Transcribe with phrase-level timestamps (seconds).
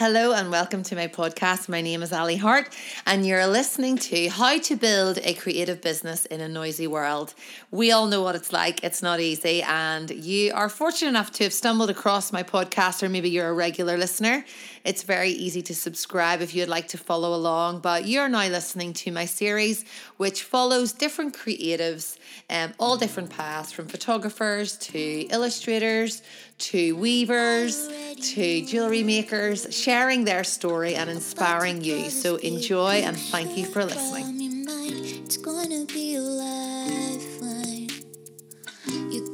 [0.00, 1.68] Hello and welcome to my podcast.
[1.68, 6.24] My name is Ally Harte, and you're listening to How to Build a Creative Business
[6.24, 7.34] in a Noisy World.
[7.70, 11.44] We all know what it's like, it's not easy, and you are fortunate enough to
[11.44, 14.42] have stumbled across my podcast, or maybe you're a regular listener.
[14.84, 18.92] It's very easy to subscribe if you'd like to follow along, but you're now listening
[18.94, 19.84] to my series,
[20.16, 22.16] which follows different creatives,
[22.48, 26.22] um, all different paths from photographers to illustrators
[26.58, 27.88] to weavers
[28.20, 32.10] to jewelry makers, sharing their story and inspiring you.
[32.10, 34.40] So enjoy and thank you for listening.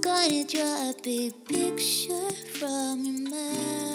[0.06, 3.85] Gonna draw a big picture from your mind.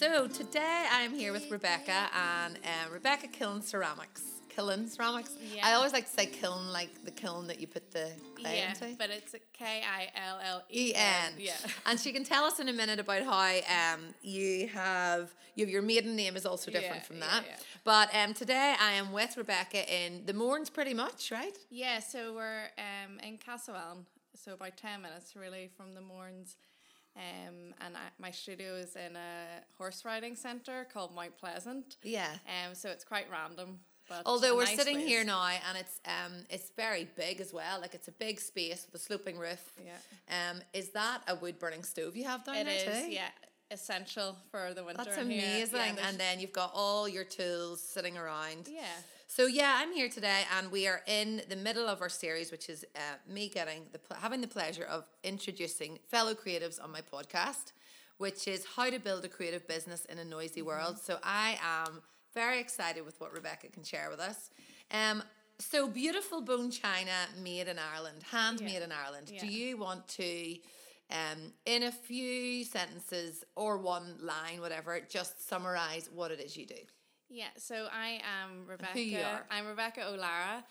[0.00, 4.22] So today I am here with Rebecca and uh, Rebecca Killen Ceramics.
[4.48, 5.36] Killen Ceramics.
[5.54, 5.66] Yeah.
[5.66, 8.70] I always like to say kiln, like the kiln that you put the clay yeah,
[8.70, 8.96] into.
[8.96, 11.34] but it's a K I L L E N.
[11.36, 11.52] Yeah.
[11.84, 15.70] And she can tell us in a minute about how um you have you have
[15.70, 17.42] your maiden name is also different Yeah, from that.
[17.46, 17.56] yeah.
[17.84, 21.58] But um today I am with Rebecca in the Mournes pretty much, right?
[21.68, 26.56] Yeah, so we're um, in Castlewellan, so about 10 minutes really from the Mournes.
[27.20, 31.96] Um, and I, my studio is in a horse riding centre called Mount Pleasant.
[32.02, 32.30] Yeah.
[32.46, 33.78] Um, so it's quite random.
[34.08, 35.06] But Although we're nice sitting place.
[35.08, 37.80] here now and it's um it's very big as well.
[37.80, 39.62] Like it's a big space with a sloping roof.
[39.86, 40.50] Yeah.
[40.50, 43.10] Um is that a wood burning stove you have down It there is, too?
[43.12, 43.28] yeah,
[43.70, 45.04] essential for the winter.
[45.04, 45.74] That's amazing.
[45.96, 48.68] Yeah, and then you've got all your tools sitting around.
[48.70, 48.82] yeah.
[49.26, 52.68] So yeah, I'm here today, and we are in the middle of our series, which
[52.68, 52.98] is uh,
[53.32, 57.70] me getting the pl- having the pleasure of introducing fellow creatives on my podcast,
[58.18, 60.98] which is how to build a creative business in a noisy world.
[60.98, 62.02] So I am
[62.34, 64.50] very excited with what Rebecca can share with us.
[64.90, 65.22] Um,
[65.60, 68.84] so beautiful bone china made in Ireland, handmade Yeah.
[68.84, 69.32] in Ireland.
[69.38, 70.56] Do you want to?
[71.10, 76.66] Um, in a few sentences or one line, whatever, just summarize what it is you
[76.66, 76.74] do.
[77.28, 78.92] Yeah, so I am Rebecca.
[78.92, 79.44] who you are.
[79.50, 80.64] I'm Rebecca O'Lara.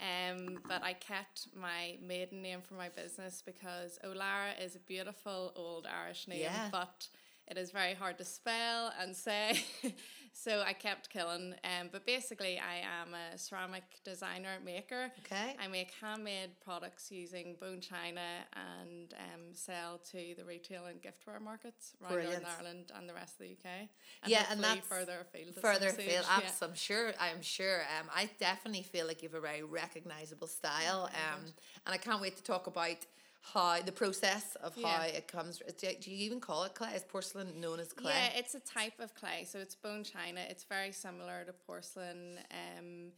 [0.00, 5.52] Um, but I kept my maiden name for my business because O'Lara is a beautiful
[5.56, 6.68] old Irish name, Yeah.
[6.70, 7.08] but
[7.46, 9.60] it is very hard to spell and say.
[10.32, 11.52] so I kept Killen.
[11.64, 15.10] Um, but basically, I am a ceramic designer maker.
[15.24, 15.56] Okay.
[15.60, 18.20] I make handmade products using bone china
[18.54, 22.42] and um, sell to the retail and giftware markets around Brilliant.
[22.42, 23.88] Northern Ireland and the rest of the UK.
[24.26, 25.54] Yeah, and that's further afield.
[25.56, 26.26] further afield.
[26.28, 26.50] yeah.
[26.62, 27.12] I'm sure.
[27.20, 27.80] I'm sure.
[27.98, 31.08] Um, I definitely feel like you have a very recognizable style.
[31.12, 31.44] Um,
[31.86, 33.06] and I can't wait to talk about
[33.40, 35.04] how the process of how Yeah.
[35.18, 35.58] it comes.
[35.78, 36.94] Do do you even call it clay?
[36.94, 38.12] Is porcelain known as clay?
[38.12, 39.44] Yeah, it's a type of clay.
[39.44, 40.40] So it's bone china.
[40.48, 42.38] It's very similar to porcelain.
[42.50, 43.12] Um,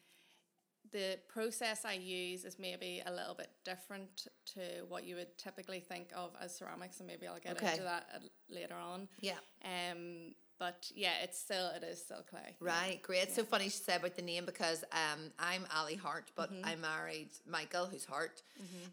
[0.92, 5.78] the process I use is maybe a little bit different to what you would typically
[5.80, 7.72] think of as ceramics, and maybe I'll get Okay.
[7.72, 9.08] into that uh, later on.
[9.20, 9.38] Yeah.
[9.64, 12.54] Um, but yeah, it's still it is still clay.
[12.62, 12.68] yeah.
[12.68, 13.22] Right, great.
[13.24, 16.66] It's so funny you say about the name because um, I'm Ally Harte, but Mm-hmm.
[16.70, 18.42] I married Michael, who's Harte,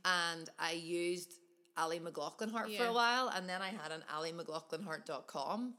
[0.06, 1.34] and I used
[1.78, 4.04] Ally McLoughlin Harte for a while, and then I had an
[4.82, 5.74] AllyMcLoughlinHarte.com.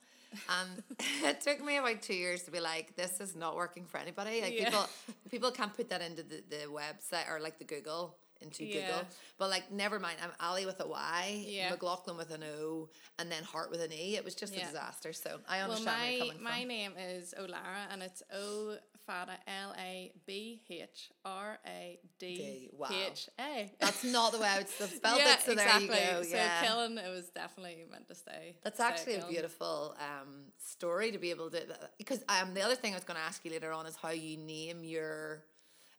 [0.50, 0.82] And
[1.24, 4.42] it took me about two years to be like, this is not working for anybody.
[4.42, 4.64] Like Yeah.
[4.66, 4.86] people,
[5.30, 8.86] people can't put that into the, the website or like the Google into Yeah.
[8.86, 9.02] Google.
[9.38, 10.18] But like, never mind.
[10.22, 11.70] I'm Ally with a Y, Yeah.
[11.70, 12.88] McLoughlin with an O,
[13.18, 14.16] and then Harte with an E.
[14.16, 15.12] It was just a disaster.
[15.12, 16.68] So I Well, understand where you're my coming my from.
[16.68, 22.68] name is O'Lara, and it's O Fada L A B H R A D.
[22.90, 23.72] H A.
[23.80, 25.40] That's not the way I would have spelled yeah, it.
[25.40, 25.86] So exactly.
[25.88, 26.22] there you go.
[26.24, 26.62] So yeah.
[26.64, 28.56] Killen, it was definitely meant to stay.
[28.62, 29.30] That's actually a Killen.
[29.30, 31.62] beautiful um, story to be able to
[31.96, 34.10] because um the other thing I was going to ask you later on is how
[34.10, 35.42] you name your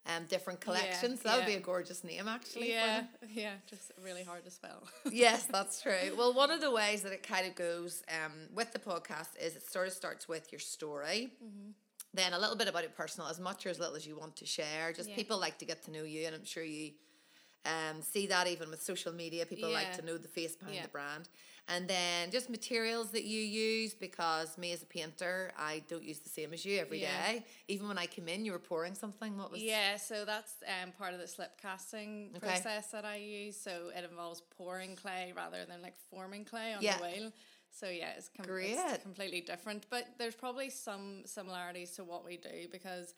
[0.06, 1.22] um different collections.
[1.22, 2.70] that would be a gorgeous name actually.
[2.72, 4.84] Yeah, yeah, just really hard to spell.
[5.12, 6.16] yes, that's true.
[6.18, 9.56] Well, one of the ways that it kind of goes um, with the podcast is
[9.56, 11.32] it sort of starts with your story.
[11.44, 11.72] Mm-hmm.
[12.14, 14.36] Then a little bit about it personal, as much or as little as you want
[14.38, 14.92] to share.
[14.94, 15.16] Just Yeah.
[15.16, 16.94] people like to get to know you, and I'm sure you
[17.66, 19.46] um, see that even with social media.
[19.46, 20.84] People like to know the face behind Yeah.
[20.84, 21.30] the brand.
[21.72, 26.18] And then just materials that you use because me as a painter, I don't use
[26.20, 27.34] the same as you every day.
[27.36, 27.40] Yeah.
[27.68, 29.38] Even when I came in, you were pouring something.
[29.38, 32.48] What was yeah, so that's um, part of the slip casting Okay.
[32.48, 33.56] process that I use.
[33.56, 36.98] So it involves pouring clay rather than like forming clay on Yeah.
[36.98, 37.32] the wheel.
[37.72, 39.86] So yeah, it's, com- it's completely different.
[39.92, 43.14] But there's probably some similarities to what we do because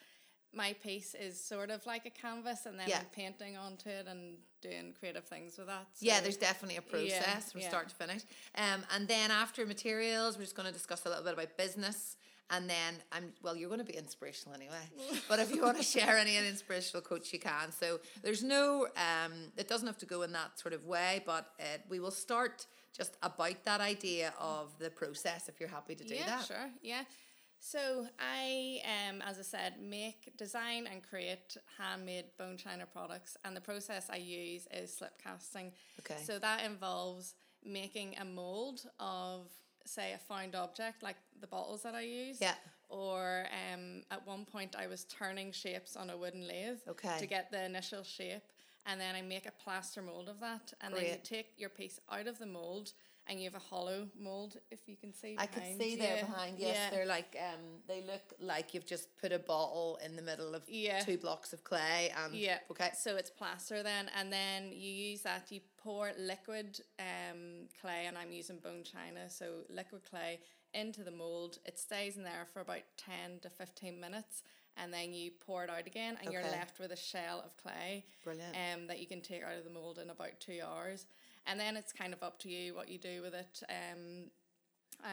[0.53, 2.99] my piece is sort of like a canvas and then Yeah.
[2.99, 5.87] I'm painting onto it and doing creative things with that.
[5.99, 7.69] Yeah, there's definitely a process from yeah.
[7.69, 8.21] start to finish.
[8.55, 12.17] Um, and then after materials, we're just going to discuss a little bit about business
[12.49, 14.85] And then I'm well, you're going to be inspirational anyway.
[15.29, 17.71] but if you want to share any inspirational quotes, you can.
[17.71, 21.53] So there's no, um, it doesn't have to go in that sort of way, but
[21.59, 26.03] uh, we will start just about that idea of the process if you're happy to
[26.03, 26.19] do that.
[26.19, 26.45] yeah, that.
[26.45, 26.69] sure.
[26.83, 27.03] Yeah.
[27.63, 33.55] So I, um, as I said, make, design, and create handmade bone china products, and
[33.55, 35.71] the process I use is slip casting.
[35.99, 36.19] Okay.
[36.23, 39.45] So that involves making a mold of,
[39.85, 42.39] say, a found object, like the bottles that I use.
[42.41, 42.55] Yeah.
[42.89, 46.79] Or um, at one point, I was turning shapes on a wooden lathe.
[46.89, 47.15] Okay.
[47.19, 48.41] To get the initial shape,
[48.87, 51.99] and then I make a plaster mold of that, and then you take your piece
[52.11, 52.93] out of the mold.
[53.31, 55.37] And you have a hollow mold, if you can see.
[55.39, 56.25] I could behind see there you.
[56.25, 56.59] behind.
[56.59, 56.89] Yes, Yeah.
[56.89, 60.63] they're like um, they look like you've just put a bottle in the middle of
[60.67, 60.99] Yeah.
[60.99, 62.59] two blocks of clay and Yeah.
[62.69, 62.91] okay.
[62.93, 65.49] So it's plaster then, and then you use that.
[65.49, 70.41] You pour liquid um, clay, and I'm using bone china, so liquid clay
[70.73, 71.59] into the mold.
[71.65, 74.43] It stays in there for about ten to fifteen minutes,
[74.75, 78.03] and then you pour it out again, and you're left with a shell of clay.
[78.25, 78.57] Brilliant.
[78.57, 81.05] Um, that you can take out of the mold in about two hours,
[81.47, 83.63] and then it's kind of up to you what you do with it.
[83.69, 84.31] Um,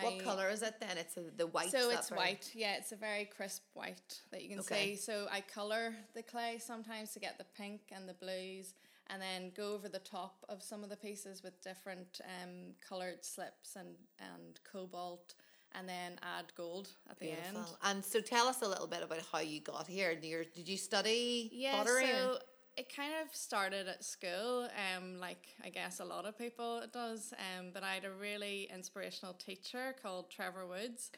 [0.03, 0.99] What I- color is it then?
[0.99, 1.71] It's a, the white.
[1.71, 2.77] so it's very- white, yeah.
[2.77, 4.95] It's a very crisp white that you can Okay.
[4.97, 5.01] see.
[5.01, 8.75] So I color the clay sometimes to get the pink and the blues,
[9.11, 13.25] and then go over the top of some of the pieces with different um colored
[13.25, 15.35] slips and and cobalt,
[15.73, 17.57] and then add gold at the end.
[17.83, 20.15] And so tell us a little bit about how you got here.
[20.15, 22.07] Did you, did you study Yeah, pottery?
[22.09, 22.39] so
[22.79, 26.93] it kind of started at school, um, like I guess a lot of people it
[26.93, 27.33] does.
[27.33, 31.11] Um, but I had a really inspirational teacher called Trevor Woods.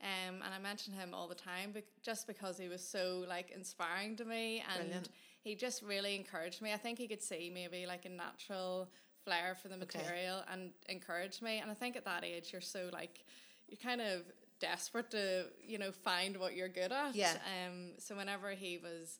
[0.00, 3.50] Um, and I mention him all the time, bec- just because he was so like
[3.50, 5.08] inspiring to me, and Brilliant.
[5.42, 6.72] he just really encouraged me.
[6.72, 8.88] I think he could see maybe like a natural
[9.24, 11.58] flair for the material and encouraged me.
[11.58, 13.24] And I think at that age, you're so like
[13.66, 14.22] you're kind of
[14.60, 17.16] desperate to you know find what you're good at.
[17.16, 17.32] Yeah.
[17.66, 17.94] Um.
[17.98, 19.18] So whenever he was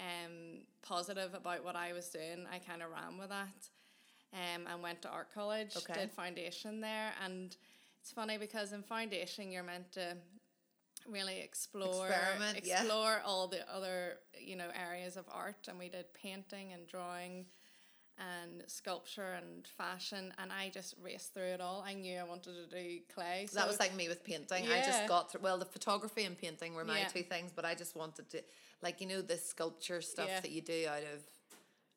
[0.00, 3.68] um, positive about what I was doing, I kind of ran with that
[4.32, 5.94] um, and went to art college, Okay.
[5.94, 7.12] did foundation there.
[7.24, 7.54] And
[8.00, 10.16] it's funny because in foundation, you're meant to
[11.08, 12.80] really explore Experiment, yeah.
[12.82, 17.46] explore all the other you know areas of art and we did painting and drawing
[18.18, 22.52] and sculpture and fashion and I just raced through it all I knew I wanted
[22.52, 24.66] to do clay so that was like me with painting.
[24.70, 25.40] I just got through.
[25.40, 27.08] Well, the photography and painting were my Yeah.
[27.08, 28.42] two things, but I just wanted to,
[28.82, 30.40] like you know, the sculpture stuff Yeah.
[30.40, 31.20] that you do out of,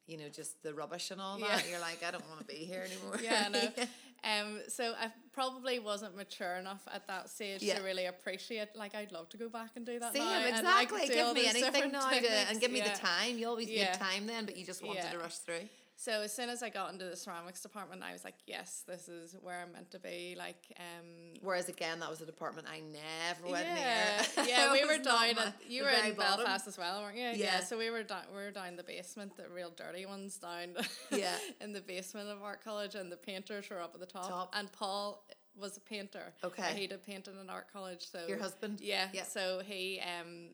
[0.07, 1.55] you know, just the rubbish and all Yeah.
[1.55, 1.69] that.
[1.69, 3.19] You're like, I don't want to be here anymore.
[3.23, 3.69] yeah, no.
[4.25, 7.77] Um, so I probably wasn't mature enough at that stage Yeah.
[7.79, 8.69] to really appreciate.
[8.73, 10.13] Like, I'd love to go back and do that.
[10.13, 11.09] Same, now, exactly.
[11.09, 13.37] Give me anything now to, and give me the time.
[13.37, 13.91] You always Yeah.
[13.91, 15.67] need time then, but you just wanted to rush through.
[16.03, 19.07] So as soon as I got into the ceramics department, I was like, yes, this
[19.07, 20.35] is where I'm meant to be.
[20.37, 21.07] Like, um,
[21.41, 24.45] Whereas again, that was a department I never went yeah, near.
[24.45, 25.35] yeah, we were down.
[25.37, 26.43] my- At, you were in bottom.
[26.43, 27.31] Belfast as well, weren't you?
[27.35, 27.61] Yeah.
[27.61, 28.23] So we were down.
[28.35, 30.75] We were down the basement, the real dirty ones down.
[31.09, 31.37] Yeah.
[31.61, 34.27] in the basement of art college, and the painters were up at the top.
[34.27, 34.53] Top.
[34.57, 35.23] And Paul
[35.55, 36.33] was a painter.
[36.43, 36.73] Okay.
[36.75, 38.07] He did painting in art college.
[38.11, 38.81] So Your husband?
[38.81, 39.07] Yeah.
[39.13, 39.23] Yeah.
[39.23, 40.49] So he um.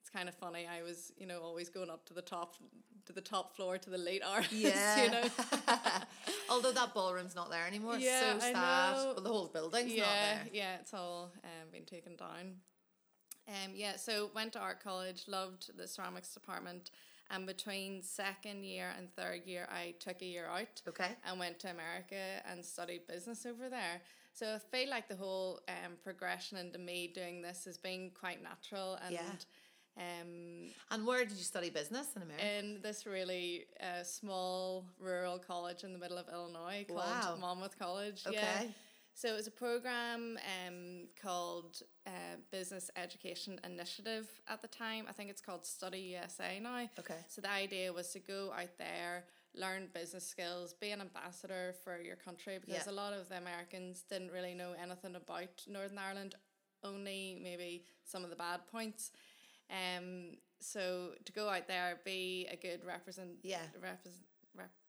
[0.00, 0.66] It's kind of funny.
[0.66, 2.54] I was, you know, always going up to the top,
[3.08, 4.46] to the top floor to the late hours.
[4.52, 5.04] Yeah.
[5.04, 5.24] you know.
[6.50, 7.94] Although that ballroom's not there anymore.
[7.96, 9.12] It's Yeah, so I know.
[9.14, 10.40] Well, the whole building's yeah, not there.
[10.52, 12.56] yeah, it's all um, been taken down.
[13.48, 16.90] Um, yeah, so went to art college, loved the ceramics department,
[17.30, 20.82] and between second year and third year, I took a year out.
[20.86, 21.08] Okay.
[21.26, 24.02] And went to America and studied business over there.
[24.34, 28.42] So I feel like the whole um, progression into me doing this has been quite
[28.42, 29.14] natural and.
[29.14, 29.20] Yeah.
[29.98, 32.46] Um, And where did you study business in America?
[32.58, 37.36] in this really uh, small rural college in the middle of Illinois called Wow.
[37.40, 38.22] Monmouth College.
[38.30, 38.38] Yeah.
[38.38, 38.70] Okay.
[39.14, 42.10] So it was a program um, called uh,
[42.52, 45.06] Business Education Initiative at the time.
[45.08, 46.88] I think it's called Study USA now.
[47.00, 47.16] Okay.
[47.26, 49.24] So the idea was to go out there,
[49.56, 52.92] learn business skills, be an ambassador for your country because Yeah.
[52.92, 56.36] a lot of the Americans didn't really know anything about Northern Ireland,
[56.84, 59.10] only maybe some of the bad points.
[59.70, 63.62] Um, so to go out there, be a good represent, Yeah.
[63.80, 64.24] repres-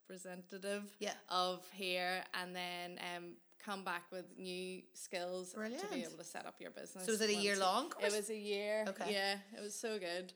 [0.08, 1.14] representative Yeah.
[1.28, 5.60] of here, and then um, come back with new skills to
[5.92, 7.04] be able to set up your business.
[7.04, 8.12] So was it a year long course?
[8.12, 8.84] It was a year.
[8.88, 9.12] Okay.
[9.12, 10.32] Yeah, it was so good.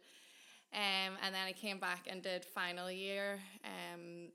[0.73, 3.41] Um, and then I came back and did final year.
[3.65, 4.29] Um,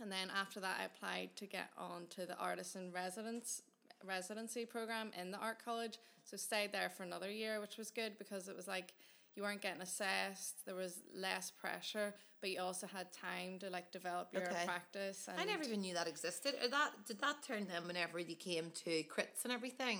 [0.00, 3.62] and then after that, I applied to get on to the artisan residence
[4.04, 5.98] residency program in the art college.
[6.22, 8.92] So stayed there for another year, which was good because it was like
[9.36, 10.64] you weren't getting assessed.
[10.64, 14.64] There was less pressure, but you also had time to like develop your Okay.
[14.64, 15.28] practice.
[15.28, 16.54] And I never even knew that existed.
[16.62, 19.98] Or that did that turn them whenever you came to crits and everything?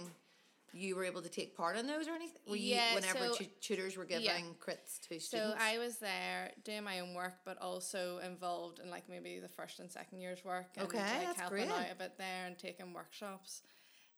[0.72, 2.36] you were able to take part in those or anything?
[2.46, 5.30] Were you, Yeah, whenever so- tu- tutors were giving crits to students?
[5.30, 5.54] So?
[5.58, 9.78] I was there doing my own work, but also involved in like maybe the first
[9.78, 10.66] and second year's work.
[10.76, 11.70] And Okay, like helping great.
[11.70, 13.62] out a bit there and taking workshops.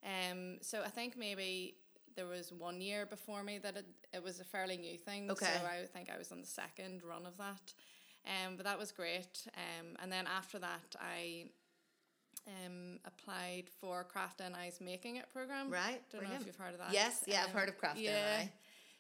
[0.05, 1.77] Um, so I think maybe
[2.19, 5.31] there was one year before me that it, it was a fairly new thing.
[5.31, 5.47] Okay.
[5.47, 7.73] So I think I was on the second run of that.
[8.27, 9.47] Um, but that was great.
[9.57, 11.45] Um, and then after that, I
[12.49, 15.71] um, applied for Craft NI's Making It program.
[15.71, 16.93] Right, Don't know if you've heard of that.
[16.93, 18.43] Yes, yeah, I've Um, heard of Craft yeah.
[18.43, 18.51] NI.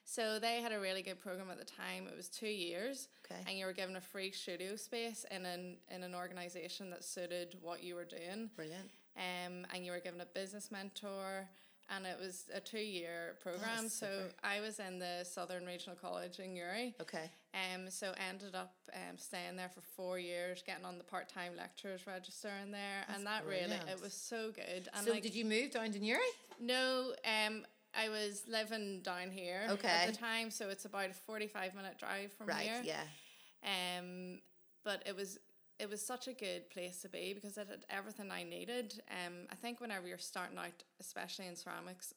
[0.05, 2.07] So they had a really good program at the time.
[2.07, 3.43] It was two years, Okay.
[3.49, 7.57] and you were given a free studio space in an in an organization that suited
[7.61, 8.49] what you were doing.
[8.55, 8.89] Brilliant.
[9.17, 11.49] Um, and you were given a business mentor,
[11.95, 13.83] and it was a two year program.
[13.83, 14.25] That's so.
[14.43, 16.95] I was in the Southern Regional College in Newry.
[17.01, 17.31] Okay.
[17.55, 21.53] Um, so ended up um, staying there for four years, getting on the part time
[21.57, 24.89] lecturers register in there, and that really it was so good.
[24.95, 26.21] And So like, did you move down to Newry?
[26.61, 27.65] no, um,
[27.99, 29.89] I was living down here Okay.
[29.89, 32.83] at the time, so it's about a forty-five minute drive from Right, here.
[32.85, 33.99] yeah.
[33.99, 34.41] Um,
[34.85, 35.39] but it was
[35.79, 39.01] it was such a good place to be because it had everything I needed.
[39.11, 42.15] Um, I think whenever you're starting out, especially in ceramics,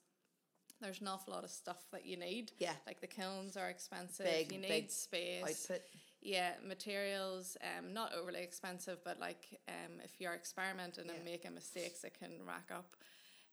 [0.82, 2.52] there's an awful lot of stuff that you need.
[2.58, 2.74] Yeah.
[2.88, 4.26] Like the kilns are expensive.
[4.26, 5.70] Big, you need big space.
[5.70, 5.86] Output.
[6.24, 11.14] Yeah, materials, um, not overly expensive, but like um, if you're experimenting Yeah.
[11.16, 12.96] and making mistakes, it can rack up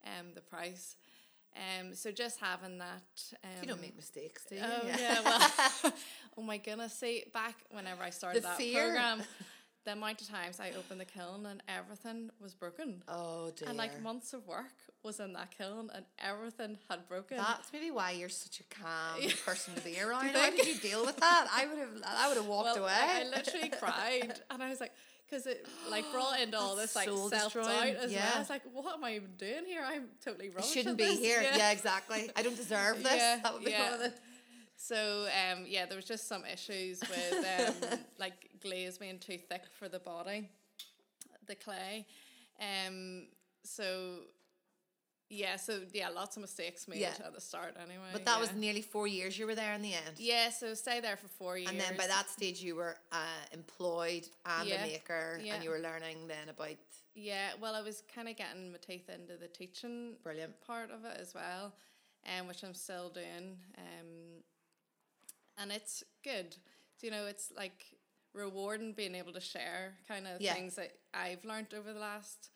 [0.04, 0.96] um, the price.
[1.56, 3.02] Um, so just having that.
[3.42, 4.60] Um, You don't make mistakes, do you?
[4.64, 5.50] Oh yeah, well,
[6.38, 6.92] oh my goodness!
[6.92, 8.84] See, back whenever I started The that fear.
[8.84, 9.22] program,
[9.88, 13.68] the amount of times I opened the kiln and everything was broken, Oh dear.
[13.70, 17.38] and like months of work was in that kiln and everything had broken.
[17.38, 20.26] That's maybe why you're such a calm person to be around.
[20.26, 21.46] How did you deal with that?
[21.50, 21.88] I would have.
[22.06, 22.92] I would have walked well, away.
[22.92, 24.92] I, I literally cried, and I was like,
[25.28, 28.24] because it like brought into all this like self doubt as yeah.
[28.24, 28.32] well.
[28.36, 29.84] I was like, what am I even doing here?
[29.86, 30.66] I'm totally wrong.
[30.66, 31.40] Shouldn't be here.
[31.42, 31.70] Yeah.
[31.70, 32.30] exactly.
[32.36, 33.16] I don't deserve this.
[33.16, 33.84] Yeah, that would be yeah.
[33.84, 34.12] one of the.
[34.88, 37.46] So um, yeah, there was just some issues with
[37.92, 40.48] um, like glaze being too thick for the body,
[41.46, 42.06] the clay.
[42.60, 43.26] Um,
[43.64, 44.20] so
[45.30, 47.12] yeah, so yeah, lots of mistakes made Yeah.
[47.24, 48.06] at the start anyway.
[48.14, 50.16] But that was nearly four years you were there in the end.
[50.16, 50.48] yeah.
[50.48, 53.16] So stay there for four years, And then by that stage, you were uh,
[53.52, 55.54] employed and Yeah, a maker, yeah.
[55.54, 56.76] and you were learning then about
[57.14, 57.48] yeah.
[57.60, 60.58] Well, I was kind of getting my teeth into the teaching brilliant.
[60.66, 61.74] part of it as well,
[62.38, 63.58] um, which I'm still doing.
[63.76, 64.37] Um,
[65.58, 66.56] and it's good.
[67.02, 67.84] You know, it's like
[68.34, 70.54] rewarding being able to share kind of Yeah.
[70.54, 72.50] things that I've learned over the last.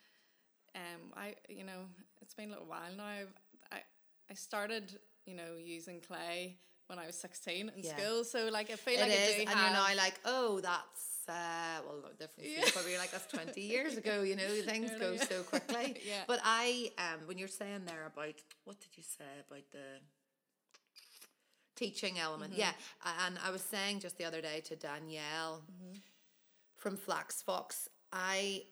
[0.75, 1.87] Um, I you know
[2.21, 3.05] it's been a little while now.
[3.05, 3.35] I've,
[3.71, 3.79] I
[4.31, 6.57] I started you know using clay
[6.87, 7.97] when I was sixteen in Yeah.
[7.97, 10.61] school, so like I feel It like I do and have, you're now like, oh,
[10.61, 12.51] that's uh, well, different.
[12.51, 12.65] Yeah.
[12.73, 14.23] Probably like that's twenty years ago.
[14.23, 15.25] You know, things go yeah.
[15.25, 15.97] so quickly.
[16.07, 16.25] Yeah.
[16.27, 20.01] But I, um, when you're saying there about what did you say about the
[21.85, 22.53] teaching element?
[22.53, 22.61] Mm-hmm.
[22.61, 22.73] Yeah,
[23.27, 25.99] and I was saying just the other day to Danielle Mm-hmm.
[26.77, 28.63] from Flax Fox, I.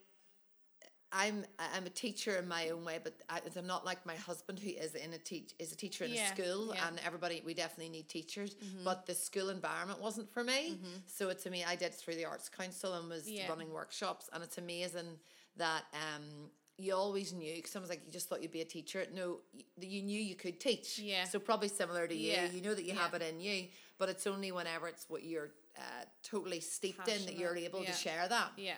[1.12, 4.60] I'm I'm a teacher in my own way, but I, I'm not like my husband
[4.60, 6.82] who is in a teach is a teacher in Yeah, a school, yeah.
[6.82, 6.88] Mm-hmm.
[6.98, 8.54] and everybody we definitely need teachers.
[8.84, 10.78] But the school environment wasn't for me.
[11.06, 13.48] So to me, I did through the Arts Council and was Yeah.
[13.48, 15.18] running workshops, and it's amazing
[15.56, 16.48] that um
[16.80, 19.04] you always knew because someone's like you just thought you'd be a teacher.
[19.14, 20.98] No, you, you knew you could teach.
[20.98, 21.24] Yeah.
[21.24, 23.00] So probably similar to you, Yeah, you know that you yeah.
[23.02, 23.68] have it in you,
[23.98, 27.90] but it's only whenever it's what you're uh, totally steeped in that you're able yeah.
[27.90, 28.52] to share that.
[28.56, 28.74] yeah,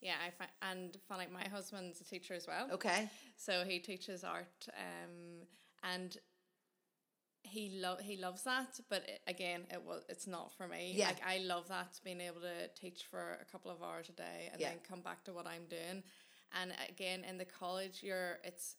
[0.00, 0.14] yeah.
[0.26, 2.68] I find and fun like my husband's a teacher as well.
[2.72, 3.08] Okay.
[3.36, 5.46] So he teaches art, um,
[5.82, 6.16] and
[7.42, 8.78] he lo- he loves that.
[8.88, 10.92] But it, again, it was it's not for me.
[10.94, 11.06] Yeah.
[11.08, 14.50] Like I love that being able to teach for a couple of hours a day
[14.52, 14.68] and Yeah.
[14.68, 16.02] then come back to what I'm doing.
[16.58, 18.76] And again, in the college, you're it's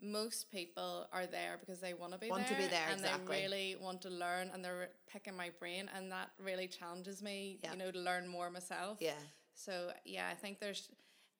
[0.00, 3.00] most people are there because they want to be Want to there be there, and
[3.00, 3.36] exactly.
[3.36, 7.58] they really want to learn and they're picking my brain and that really challenges me
[7.62, 7.72] Yeah.
[7.72, 9.12] you know to learn more myself Yeah.
[9.54, 10.90] so yeah, I think there's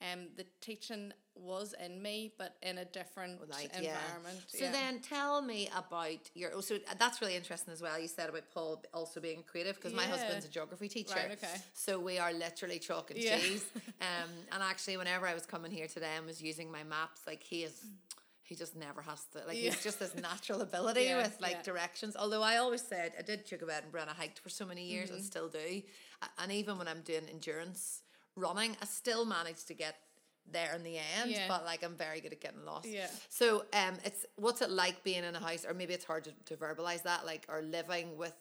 [0.01, 3.97] um the teaching was in me, but in a different Like, yeah.
[3.99, 4.39] environment.
[4.47, 4.73] So yeah.
[4.73, 6.51] then tell me about your.
[6.55, 7.99] Oh, so that's really interesting as well.
[7.99, 11.15] You said about Paul also being creative because my husband's a geography teacher.
[11.17, 11.55] Right, okay.
[11.73, 13.39] So we are literally chalk and Yeah.
[13.39, 13.65] cheese.
[14.01, 17.43] Um, and actually, whenever I was coming here today and was using my maps, like
[17.43, 17.85] he is.
[18.47, 19.71] He just never has to like Yeah.
[19.71, 21.63] he's just this natural ability Yeah, with like yeah.
[21.63, 22.15] directions.
[22.15, 25.09] Although I always said I did check about and I hiked for so many years
[25.09, 25.17] Mm-hmm.
[25.17, 25.81] and still do.
[26.39, 28.03] And even when I'm doing endurance
[28.37, 29.97] running, I still manage to get
[30.53, 31.31] there in the end.
[31.33, 31.49] Yeah.
[31.49, 32.89] But like I'm very good at getting lost.
[32.89, 33.09] Yeah.
[33.29, 36.33] So um, it's what's it like being in a house, or maybe it's hard to,
[36.47, 38.35] to verbalize that, like, or living with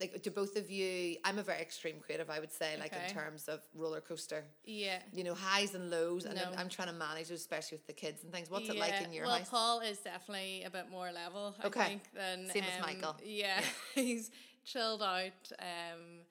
[0.00, 3.06] like do both of you I'm a very extreme creative I would say like Okay.
[3.06, 4.98] in terms of roller coaster Yeah.
[5.12, 8.22] you know highs and lows and I'm, I'm trying to manage especially with the kids
[8.24, 11.12] and things what's it like in your well, house Paul is definitely a bit more
[11.12, 11.86] level, I Okay.
[11.86, 13.16] think, than Same as um, Michael.
[13.22, 13.60] Yeah,
[13.94, 14.30] he's
[14.64, 16.24] chilled out, um,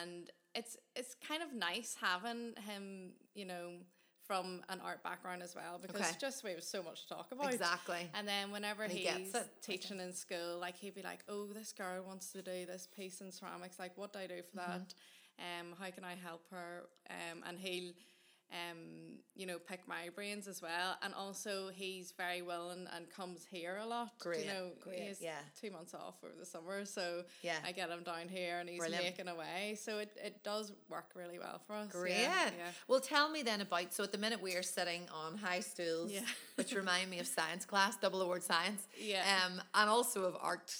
[0.00, 3.72] and it's it's kind of nice having him, you know,
[4.26, 6.12] from an art background as well, because Okay.
[6.20, 7.52] just we have so much to talk about.
[7.52, 8.10] Exactly.
[8.14, 11.46] And then whenever he gets he's it, teaching in school, like he'd be like, "Oh,
[11.52, 13.78] this girl wants to do this piece in ceramics.
[13.78, 14.72] Like, what do I do for Mm-hmm.
[14.72, 14.94] that?
[15.38, 17.92] Um, how can I help her?" Um, and he'll,
[18.52, 20.96] um, you know, pick my brains as well.
[21.02, 24.18] And also, he's very willing and comes here a lot.
[24.18, 25.34] Great, You know, great, yeah.
[25.60, 27.56] two months off over the summer, so Yeah.
[27.66, 29.04] I get him down here and he's Brilliant.
[29.04, 29.76] making away.
[29.80, 31.90] So it, it does work really well for us.
[31.92, 32.20] Great.
[32.20, 32.70] Yeah, yeah.
[32.88, 33.92] Well, tell me then about.
[33.92, 36.20] So at the minute we are sitting on high stools, Yeah.
[36.54, 38.86] which remind me of science class, double award science.
[38.98, 39.24] Yeah.
[39.44, 40.74] Um, and also of art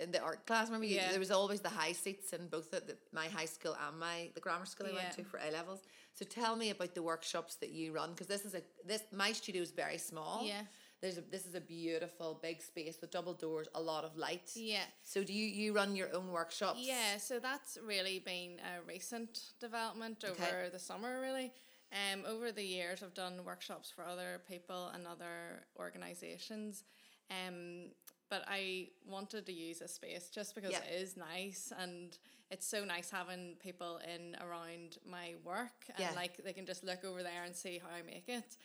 [0.00, 0.66] in the art class.
[0.68, 1.10] Remember, you, Yeah.
[1.10, 4.30] there was always the high seats in both the, the, my high school and my
[4.34, 4.96] the grammar school I Yeah.
[5.02, 5.80] went to for A levels.
[6.14, 9.32] So tell me about the workshops that you run because this is a this my
[9.32, 10.42] studio is very small.
[10.44, 10.62] Yeah.
[11.00, 14.50] There's a, this is a beautiful big space with double doors, a lot of light.
[14.56, 14.82] Yeah.
[15.02, 16.80] So do you you run your own workshops?
[16.82, 20.68] Yeah, so that's really been a recent development over Okay.
[20.72, 21.52] the summer, really.
[21.92, 26.84] Um, over the years, I've done workshops for other people and other organisations.
[27.30, 27.90] Um,
[28.30, 30.84] but I wanted to use a space just because Yeah.
[30.84, 32.16] it is nice and
[32.50, 36.12] it's so nice having people in around my work and Yeah.
[36.14, 38.56] like they can just look over there and see how I make it.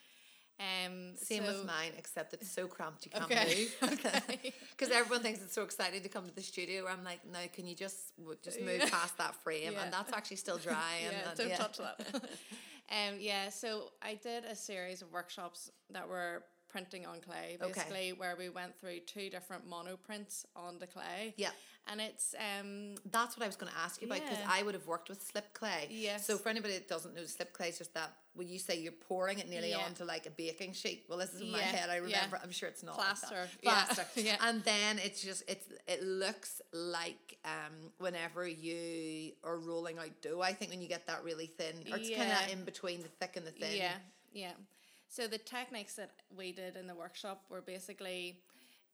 [0.59, 3.91] Um, Same so- with mine, except it's so cramped you can't Okay, move.
[4.05, 4.53] okay.
[4.71, 6.83] Because everyone thinks it's so exciting to come to the studio.
[6.83, 8.11] Where I'm like, no, can you just
[8.43, 8.89] just move Yeah.
[8.89, 9.73] past that frame?
[9.73, 9.83] Yeah.
[9.83, 10.97] And that's actually still dry.
[11.05, 11.57] and, yeah, and- don't yeah.
[11.57, 11.99] touch that.
[12.91, 16.43] um, yeah, so I did a series of workshops that were
[16.73, 17.71] printing on clay, Okay.
[17.71, 21.33] basically, where we went through two different monoprints on the clay.
[21.37, 21.51] Yeah.
[21.87, 24.47] And it's um That's what I was going to ask you about because Yeah.
[24.57, 25.87] I would have worked with slip clay.
[25.91, 26.17] Yeah.
[26.17, 28.99] So for anybody that doesn't know, slip clay is just that when you say you're
[29.09, 29.85] pouring it nearly Yeah.
[29.85, 31.05] onto like a baking sheet.
[31.07, 31.89] Well, this is in my head.
[31.91, 32.01] I yeah.
[32.01, 32.39] remember.
[32.41, 33.29] I'm sure it's not like that.
[33.29, 34.05] Plaster, yeah, Plaster.
[34.21, 34.37] yeah.
[34.47, 40.41] And then it's just it's it looks like um whenever you are rolling out dough.
[40.41, 43.09] I think when you get that really thin, or it's kind of in between the
[43.19, 43.75] thick and the thin.
[43.77, 43.91] Yeah,
[44.33, 44.53] yeah.
[45.13, 48.39] So the techniques that we did in the workshop were basically,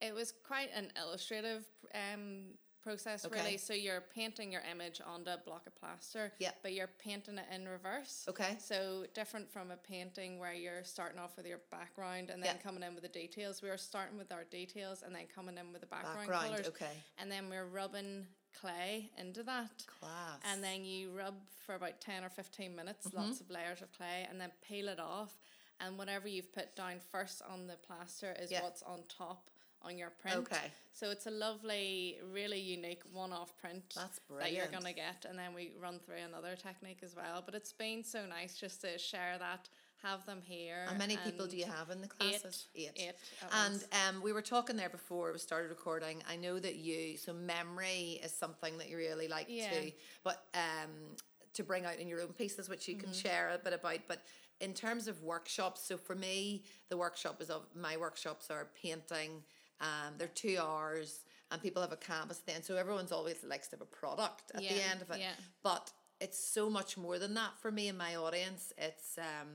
[0.02, 1.64] it was quite an illustrative
[1.96, 3.40] um, process, Okay.
[3.40, 3.58] really.
[3.58, 6.52] So you're painting your image onto a block of plaster, Yeah.
[6.62, 8.26] but you're painting it in reverse.
[8.28, 8.58] Okay.
[8.60, 12.62] So different from a painting where you're starting off with your background and then Yeah.
[12.62, 13.62] coming in with the details.
[13.62, 16.68] We were starting with our details and then coming in with the background, Background, colors.
[16.68, 17.02] okay.
[17.18, 18.28] And then we're rubbing
[18.60, 19.86] clay into that.
[19.88, 20.42] Class.
[20.44, 23.18] And then you rub for about 10 or 15 minutes, Mm-hmm.
[23.18, 25.38] lots of layers of clay, and then peel it off.
[25.80, 28.64] And whatever you've put down first on the plaster is Yeah.
[28.64, 29.50] what's on top
[29.82, 30.38] on your print.
[30.40, 30.72] Okay.
[30.92, 35.24] So it's a lovely, really unique one off print That's that you're going to get.
[35.24, 37.42] And then we run through another technique as well.
[37.46, 39.70] But it's been so nice just to share that,
[40.04, 40.86] have them here.
[40.86, 42.68] How many people do you have in the classes?
[42.76, 42.94] Eight.
[42.94, 43.14] classes?
[43.42, 46.22] Eight And um, we were talking there before we started recording.
[46.30, 49.70] I know that you so memory is something that you really like Yeah.
[49.72, 49.92] to,
[50.26, 51.16] but um,
[51.54, 54.00] to bring out in your own pieces, which you can share a bit about.
[54.10, 54.22] But
[54.62, 59.44] in terms of workshops, so for me, the workshop is of my workshops are painting.
[59.82, 62.62] Um, they're two hours, and people have a canvas then.
[62.64, 65.20] So everyone's always likes to have a product at the end of it.
[65.20, 65.32] yeah.
[65.64, 68.74] But it's so much more than that for me and my audience.
[68.78, 69.48] It's um,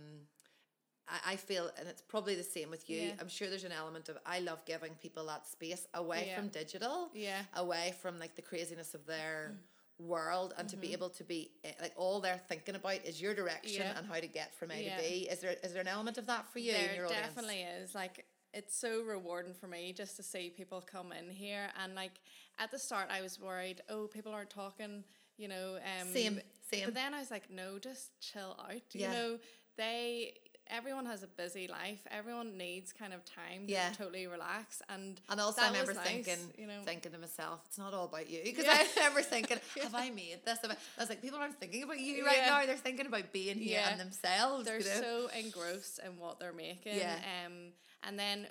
[1.07, 3.03] I, I feel, and it's probably the same with you.
[3.03, 3.13] Yeah.
[3.21, 6.37] I'm sure there's an element of I love giving people that space away Yeah.
[6.37, 7.43] from digital, Yeah.
[7.57, 9.55] away from like the craziness of their
[9.99, 10.81] world, and to Mm-hmm.
[10.81, 13.97] be able to be eh, like all they're thinking about is your direction Yeah.
[13.99, 14.97] and how to get from A Yeah.
[14.97, 15.09] to B.
[15.31, 17.27] Is there is there an element of that for you there in your audience?
[17.29, 21.69] definitely is like it's so rewarding for me just to see people come in here
[21.83, 22.13] and like
[22.61, 25.03] at the start i was worried oh people aren't talking
[25.39, 26.85] you know um Same, same.
[26.85, 29.09] but then i was like no just chill out Yeah.
[29.09, 29.39] you know
[29.77, 30.35] they
[30.71, 33.91] everyone has a busy life everyone needs kind of time Yeah.
[33.91, 37.61] to totally relax and And also, I remember nice, thinking, you know thinking to myself,
[37.67, 38.41] it's not all about you.
[38.45, 38.79] Because Yeah.
[38.79, 40.59] I remember thinking, have I made this?
[40.65, 42.65] I, I was like, people aren't thinking about you right now.
[42.67, 44.65] They're thinking about being here and themselves.
[44.65, 45.01] they're you know?
[45.01, 46.97] so engrossed in what they're making.
[46.97, 47.17] Yeah.
[47.47, 47.73] Um,
[48.07, 48.47] and then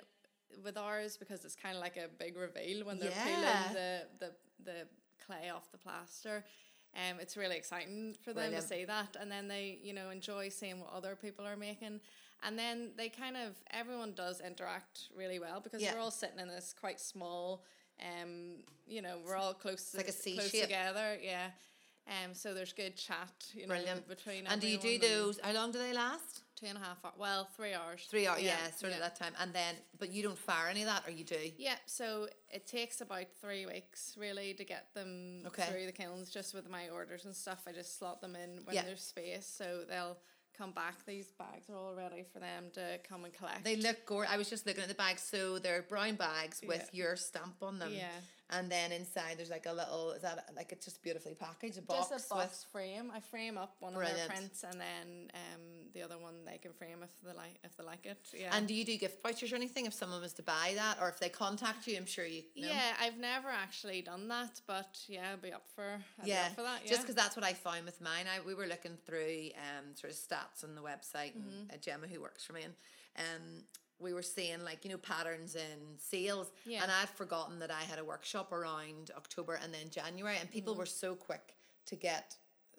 [0.64, 4.30] with ours, because it's kind of like a big reveal when they're peeling the, the
[4.64, 4.78] the
[5.26, 6.44] clay off the plaster.
[6.96, 8.62] Um, it's really exciting for them Brilliant.
[8.62, 12.00] to see that, and then they, you know, enjoy seeing what other people are making,
[12.46, 15.94] and then they kind of everyone does interact really well because Yeah.
[15.94, 17.64] we're all sitting in this quite small,
[18.00, 20.62] um, you know, we're all close, like a C close shape.
[20.64, 21.50] together, yeah.
[22.06, 24.06] Um, so there's good chat, you know, Brilliant.
[24.08, 24.46] between.
[24.46, 25.38] And do you do those?
[25.42, 26.42] How long do they last?
[26.54, 27.14] Two and a half hours.
[27.18, 28.06] Well, three hours.
[28.10, 28.98] Three hours, yeah, sort yeah.
[28.98, 29.32] of that time.
[29.40, 31.38] And then, but you don't fire any of that, or you do?
[31.56, 35.62] Yeah, so it takes about three weeks really to get them Okay.
[35.64, 36.28] through the kilns.
[36.30, 38.82] Just with my orders and stuff, I just slot them in when Yeah.
[38.82, 40.18] there's space, so they'll
[40.56, 41.04] come back.
[41.06, 43.64] These bags are all ready for them to come and collect.
[43.64, 44.32] They look gorgeous.
[44.32, 45.22] I was just looking at the bags.
[45.22, 46.98] So they're brown bags with Yeah.
[47.06, 47.92] your stamp on them.
[47.94, 48.10] Yeah.
[48.50, 51.82] And then inside there's like a little, is that like it's just beautifully packaged, a
[51.82, 52.82] box, just a box with.
[52.82, 53.10] frame.
[53.14, 54.18] I frame up one of Brilliant.
[54.18, 55.60] their prints, and then um
[55.94, 58.18] the other one they can frame if they like if they like it.
[58.38, 58.54] Yeah.
[58.54, 61.08] And do you do gift vouchers or anything if someone was to buy that, or
[61.08, 61.96] if they contact you?
[61.96, 62.42] I'm sure you.
[62.54, 62.68] Know.
[62.68, 66.54] yeah, I've never actually done that, but yeah, I'll be up for be Yeah, up
[66.54, 66.80] for that.
[66.84, 66.90] Yeah.
[66.90, 68.26] just because that's what I found with mine.
[68.32, 71.70] I we were looking through um sort of stats on the website, Mm-hmm.
[71.70, 72.74] and uh, Gemma who works for me, and
[73.16, 73.64] um
[73.98, 76.82] we were seeing like you know patterns in sales, Yeah.
[76.82, 80.74] and I'd forgotten that I had a workshop around October and then January, and people
[80.74, 81.54] were so quick
[81.86, 82.36] to get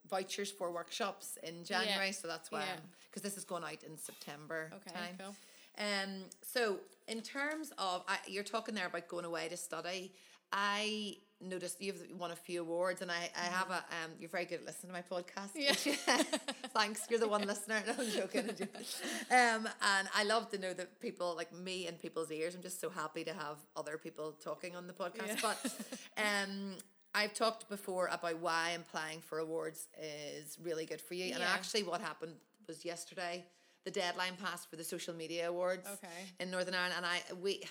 [0.10, 2.76] vouchers for workshops in January, so that's why Yeah.
[3.10, 5.18] because this is going out in September Okay, time.
[5.20, 5.36] cool.
[5.78, 10.14] Um, so in terms of I, you're talking there about going away to study,
[10.52, 14.12] I noticed you've won a few awards, and I, I have a um.
[14.20, 15.52] You're very good at listening to my podcast.
[15.56, 15.74] Yeah.
[16.74, 17.04] Thanks.
[17.10, 17.82] You're the one listener.
[17.88, 18.50] No, I'm joking.
[18.50, 22.56] Um, and I love to know that people like me in people's ears.
[22.56, 25.28] I'm just so happy to have other people talking on the podcast.
[25.28, 25.36] Yeah.
[25.42, 25.76] But
[26.18, 26.74] um.
[27.18, 31.28] I've talked before about why applying for awards is really good for you.
[31.28, 31.36] Yeah.
[31.36, 32.34] And actually, what happened
[32.68, 33.46] was yesterday,
[33.86, 36.34] the deadline passed for the social media awards Okay.
[36.42, 37.64] in Northern Ireland, and I we,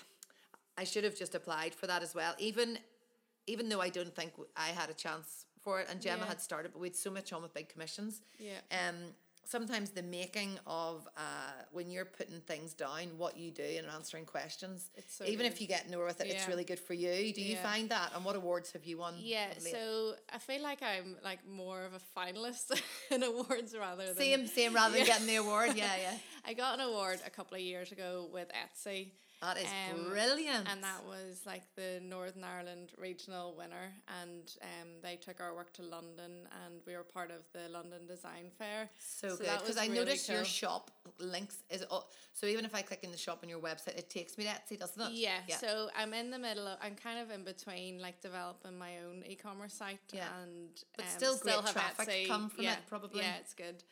[0.79, 2.33] I should have just applied for that as well.
[2.39, 2.79] Even,
[3.47, 6.27] even though I don't think I had a chance for it, and Gemma Yeah.
[6.29, 8.21] had started, but we had so much on with big commissions.
[8.39, 8.59] Yeah.
[8.71, 9.15] Um.
[9.47, 11.21] Sometimes the making of uh
[11.71, 15.61] when you're putting things down, what you do and answering questions, It's so even if
[15.61, 17.31] you get nowhere with it, it's really good for you.
[17.31, 18.11] Do you find that?
[18.15, 19.13] And what awards have you won?
[19.19, 22.81] Yeah, so I feel like I'm like more of a finalist
[23.11, 24.73] in awards rather than same, same.
[24.73, 26.17] Rather than getting the award, yeah, yeah.
[26.43, 29.11] I got an award a couple of years ago with Etsy.
[29.41, 30.67] That is Um, brilliant.
[30.71, 33.93] And that was like the Northern Ireland regional winner.
[34.21, 38.05] And um, they took our work to London and we were part of the London
[38.07, 38.89] Design Fair.
[38.99, 42.73] So, good that because I really noticed your shop links is all, so even if
[42.73, 45.11] I click in the shop on your website, it takes me to Etsy, doesn't it?
[45.13, 48.99] Yeah, so I'm in the middle of, I'm kind of in between like developing my
[49.07, 50.27] own e-commerce site Yeah.
[50.41, 52.27] and But um, still great have traffic Etsy.
[52.27, 53.21] come from yeah, it, probably.
[53.21, 53.83] Yeah, it's good.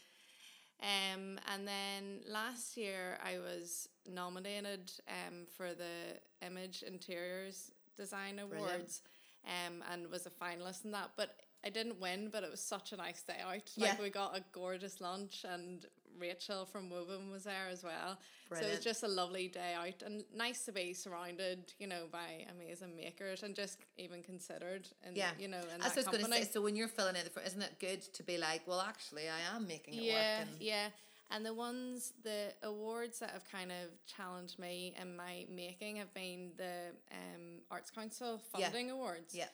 [0.81, 9.01] Um, and then last year I was nominated um, for the Image Interiors Design Awards
[9.45, 11.11] um, and was a finalist in that.
[11.15, 11.35] But
[11.65, 13.69] I didn't win, but it was such a nice day out.
[13.77, 14.01] Like Yeah.
[14.01, 15.85] we got a gorgeous lunch and
[16.19, 18.19] Rachel from Woven was there as well.
[18.49, 18.67] Brilliant.
[18.69, 22.03] So it was just a lovely day out and nice to be surrounded, you know,
[22.11, 25.31] by amazing makers and just even considered and Yeah.
[25.39, 26.45] you know, in That's that what I was going to company.
[26.45, 26.51] say.
[26.51, 29.55] So when you're filling in, the isn't it good to be like, well, actually, I
[29.55, 30.47] am making it yeah, work?
[30.49, 30.87] And yeah.
[31.31, 36.13] And the ones, the awards that have kind of challenged me in my making have
[36.13, 38.65] been the um, Arts Council Yeah.
[38.65, 39.33] funding awards.
[39.33, 39.47] yeah,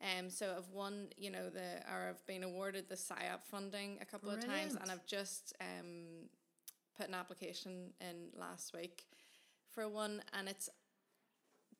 [0.00, 4.04] Um, so I've won, you know, the or I've been awarded the SIAP funding a
[4.06, 6.28] couple of times, and I've just um,
[6.96, 9.04] put an application in last week
[9.70, 10.68] for one, and it's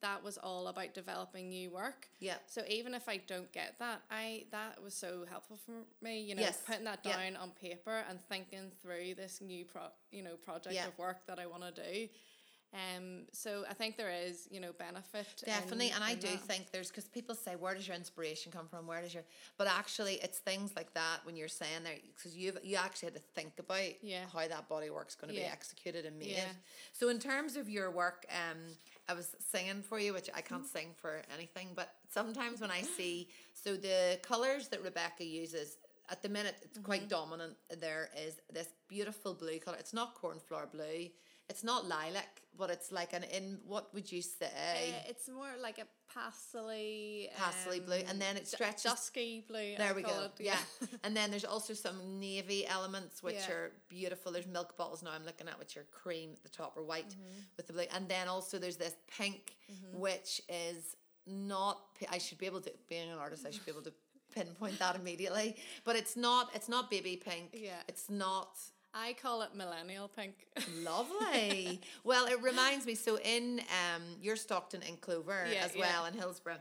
[0.03, 2.07] that was all about developing new work.
[2.19, 2.35] Yeah.
[2.45, 6.19] So even if I don't get that, I that was so helpful for me.
[6.21, 6.61] You know, Yes.
[6.67, 7.17] putting that Yeah.
[7.17, 10.87] down on paper and thinking through this new pro, you know, project Yeah.
[10.87, 12.09] of work that I want to do.
[12.73, 15.27] Um, so I think there is, you know, benefit.
[15.45, 16.39] Definitely, in- and I do that.
[16.41, 18.87] think there's because people say, "Where does your inspiration come from?
[18.87, 19.23] Where does your?"
[19.57, 23.15] But actually, it's things like that when you're saying there because you you actually had
[23.15, 24.25] to think about Yeah.
[24.33, 26.29] how that body work's going to be executed and made.
[26.29, 26.51] Yeah.
[26.93, 28.57] So in terms of your work, um,
[29.07, 32.81] I was singing for you, which I can't sing for anything, but sometimes when I
[32.81, 35.77] see so the colors that Rebecca uses.
[36.09, 36.85] At the minute, it's Mm-hmm.
[36.85, 37.55] quite dominant.
[37.79, 39.77] There is this beautiful blue color.
[39.79, 41.07] It's not cornflower blue.
[41.53, 43.59] It's not lilac, but it's like an in.
[43.73, 44.47] What would you say?
[44.47, 49.75] Uh, it's more like a pastely, Pastely blue, and then it stretches- dusky blue.
[49.77, 50.09] There I we go.
[50.25, 50.57] it, yeah.
[51.03, 53.53] and then there's also some navy elements which Yeah.
[53.55, 54.31] are beautiful.
[54.31, 57.09] There's milk bottles now I'm looking at which are cream at the top or white
[57.09, 57.39] Mm-hmm.
[57.57, 57.85] with the blue.
[57.95, 59.55] And then also there's this pink
[59.93, 60.95] which is
[61.27, 61.77] not
[62.11, 63.93] I should be able to being an artist I should be able to
[64.35, 65.55] pinpoint that immediately.
[65.83, 67.49] But it's not it's not baby pink.
[67.53, 67.81] Yeah.
[67.87, 68.57] It's not
[68.93, 70.45] I call it millennial pink.
[70.83, 71.81] Lovely.
[72.03, 72.95] well, it reminds me.
[72.95, 75.81] So in um, you're Stockton in Clover Yeah, as yeah.
[75.81, 76.59] well in Hillsborough,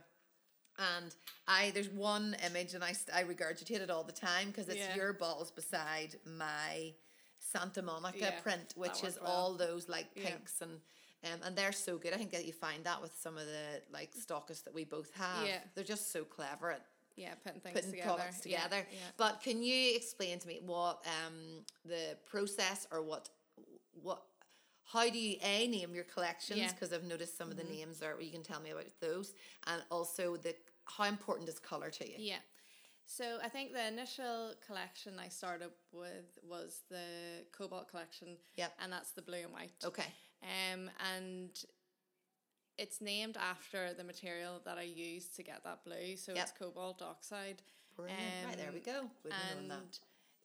[0.78, 1.14] and
[1.46, 4.96] I there's one image and I I regurgitate it all the time because it's Yeah.
[4.96, 6.94] your bottles beside my
[7.38, 9.30] Santa Monica Yeah, print, which is well.
[9.30, 10.30] all those like Yeah.
[10.30, 10.80] pinks and.
[11.24, 12.12] Um, and they're so good.
[12.12, 15.12] I think that you find that with some of the like stockists that we both
[15.14, 15.46] have.
[15.46, 15.60] Yeah.
[15.76, 16.84] They're just so clever at
[17.16, 18.08] yeah, putting things putting together.
[18.08, 18.76] products together.
[18.76, 18.82] yeah.
[18.92, 19.10] yeah.
[19.16, 23.28] But can you explain to me what um the process or what
[24.02, 24.22] what
[24.84, 26.66] how do you a name your collections Yeah.
[26.66, 26.74] Mm-hmm.
[26.74, 29.34] because I've noticed some of the names are you can tell me about those
[29.66, 32.16] and also the how important is color to you?
[32.18, 32.36] Yeah.
[33.04, 38.36] So I think the initial collection I started with was the Cobalt collection.
[38.56, 38.72] Yep.
[38.82, 39.72] And that's the blue and white.
[39.84, 40.06] Okay.
[40.42, 41.50] Um, and
[42.78, 46.16] it's named after the material that I used to get that blue.
[46.16, 47.62] So it's cobalt oxide.
[47.96, 48.20] Brilliant.
[48.46, 49.10] right there we Um, go.
[49.22, 49.98] Wouldn't and that.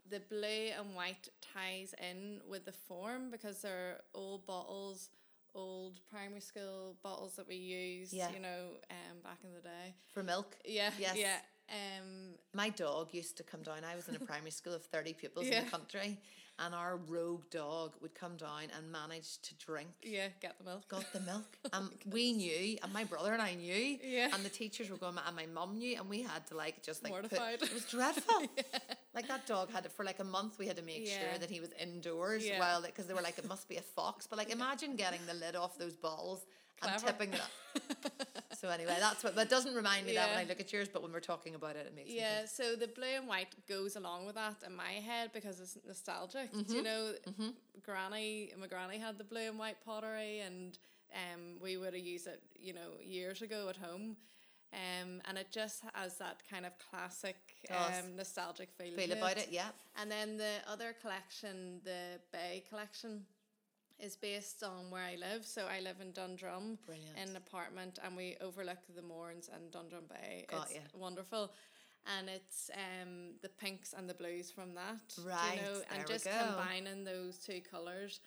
[0.10, 5.10] the blue and white ties in with the form because they're old bottles,
[5.56, 8.30] old primary school bottles that we used, Yeah.
[8.32, 9.96] you know, um, back in the day.
[10.14, 10.58] For milk.
[10.66, 11.16] Yeah, Yes.
[11.18, 11.40] yeah.
[11.70, 13.84] Um, My dog used to come down.
[13.84, 16.20] I was in a primary school of 30 pupils in the country,
[16.60, 19.90] and our rogue dog would come down and manage to drink.
[20.02, 20.88] yeah, get the milk.
[20.88, 21.46] Got the milk.
[21.74, 24.30] Um, we knew, and my brother and I knew, Yeah.
[24.34, 27.04] and the teachers were going, and my mum knew, and we had to like just
[27.04, 27.62] like put- Mortified.
[27.62, 28.42] it was dreadful.
[29.14, 30.60] Like that dog had it for like a month.
[30.60, 31.18] We had to make Yeah.
[31.32, 32.60] sure that he was indoors Yeah.
[32.60, 34.28] while because they were like it must be a fox.
[34.28, 36.46] But like imagine getting the lid off those bottles
[36.84, 37.52] and tipping it up.
[38.60, 41.04] so anyway, that's what that doesn't remind me that when I look at yours, but
[41.04, 42.18] when we're talking about it, it makes me.
[42.18, 45.78] Yeah, so the blue and white goes along with that in my head because it's
[45.86, 46.52] nostalgic.
[46.52, 46.62] Mm-hmm.
[46.64, 47.14] Do you know,
[47.84, 50.76] Granny, my granny had the blue and white pottery, and
[51.14, 54.18] um, we would have used it, you know, years ago at home.
[54.74, 57.38] Um, and it just has that kind of classic
[57.70, 58.94] um, nostalgic feel.
[58.96, 59.70] Feel about it, yeah.
[60.02, 63.22] And then the other collection, the Bay collection,
[64.00, 65.46] is based on where I live.
[65.46, 67.18] So I live in Dundrum Brilliant.
[67.22, 70.46] in an apartment and we overlook the Mournes and Dundrum Bay.
[70.50, 70.82] Got it's ya.
[70.94, 71.52] wonderful.
[72.18, 75.00] And it's um the pinks and the blues from that.
[75.26, 78.20] Right, You know, and just combining those two colours.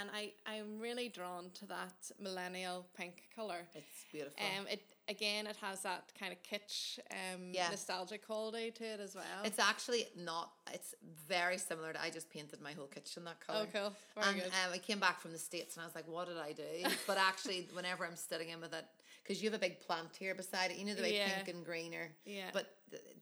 [0.00, 3.66] And I, I'm really drawn to that millennial pink colour.
[3.74, 4.40] It's beautiful.
[4.58, 7.68] Um, it again, it has that kind of kitsch, um, Yeah.
[7.68, 9.24] nostalgic quality to it as well.
[9.44, 10.52] It's actually not.
[10.72, 10.94] It's
[11.28, 12.02] very similar to.
[12.02, 13.66] I just painted my whole kitchen that color.
[13.66, 13.92] Oh, cool.
[14.14, 14.52] Very and good.
[14.52, 16.62] Um, I came back from the states and I was like, "What did I do?"
[17.06, 18.86] But actually, whenever I'm sitting in with it,
[19.22, 21.34] because you have a big plant here beside it, you know the way Yeah.
[21.34, 22.10] pink and green are.
[22.24, 22.50] Yeah.
[22.52, 22.74] But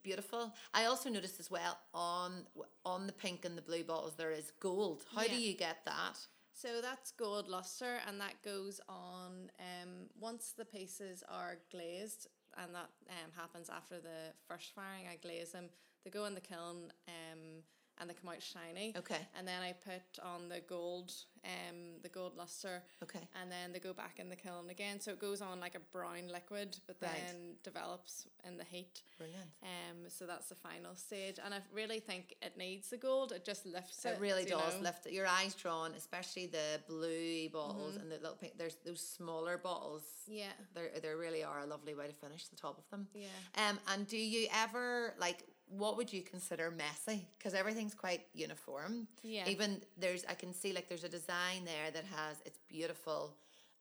[0.02, 0.54] beautiful.
[0.72, 2.46] I also noticed as well on
[2.84, 5.04] on the pink and the blue bottles there is gold.
[5.14, 6.18] How do you get that?
[6.60, 12.26] So that's gold luster, and that goes on um, once the pieces are glazed,
[12.58, 15.06] and that um, happens after the first firing.
[15.10, 15.70] I glaze them.
[16.04, 17.62] They go in the kiln, um,
[17.98, 18.92] and they come out shiny.
[18.94, 19.26] Okay.
[19.38, 21.10] And then I put on the gold,
[21.44, 22.82] um, the gold luster.
[23.02, 23.26] Okay.
[23.40, 25.00] And then they go back in the kiln again.
[25.00, 27.12] So it goes on like a brown liquid, but Right.
[27.26, 29.02] then develops in the heat.
[29.18, 29.50] Brilliant.
[29.62, 33.32] Um, so that's the final stage, and I really think it needs the gold.
[33.32, 34.10] It just lifts it.
[34.14, 34.82] It really does know?
[34.82, 35.12] lift it.
[35.12, 38.02] Your eyes drawn, especially the blue bottles Mm-hmm.
[38.02, 38.54] and the little pink.
[38.58, 40.02] There's those smaller bottles.
[40.26, 40.52] Yeah.
[40.74, 43.08] They they really are a lovely way to finish the top of them.
[43.14, 43.26] Yeah.
[43.68, 47.28] Um, and do you ever like what would you consider messy?
[47.38, 49.06] Because everything's quite uniform.
[49.22, 49.48] Yeah.
[49.48, 53.36] Even there's I can see like there's a design there that has it's beautiful.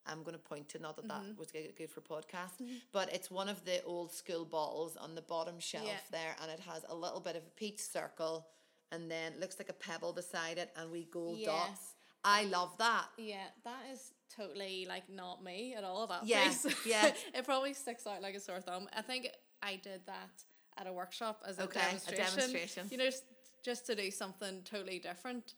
[0.06, 1.28] I'm going to point to not that Mm-hmm.
[1.30, 2.52] that was good, good for podcast,
[2.92, 5.98] but it's one of the old school bottles on the bottom shelf Yeah.
[6.10, 8.46] there, and it has a little bit of a peach circle,
[8.92, 11.46] and then looks like a pebble beside it, and we gold Yeah.
[11.68, 11.94] dots.
[12.24, 13.06] I love that.
[13.18, 16.06] Yeah, that is totally like not me at all.
[16.06, 16.52] That Yeah,
[16.86, 17.12] yeah.
[17.34, 18.88] it probably sticks out like a sore thumb.
[18.94, 19.28] I think
[19.62, 20.44] I did that
[20.78, 22.24] at a workshop as a Okay, a demonstration.
[22.36, 22.88] demonstration.
[22.90, 23.24] You know, just,
[23.62, 25.54] just to do something totally different.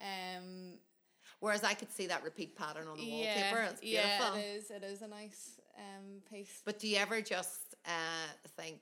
[0.00, 0.78] Um,
[1.42, 3.62] Whereas I could see that repeat pattern on the yeah, wallpaper.
[3.72, 4.26] It's beautiful.
[4.26, 4.70] yeah, it is.
[4.70, 6.62] It is a nice um piece.
[6.64, 8.78] But do you ever just uh, think,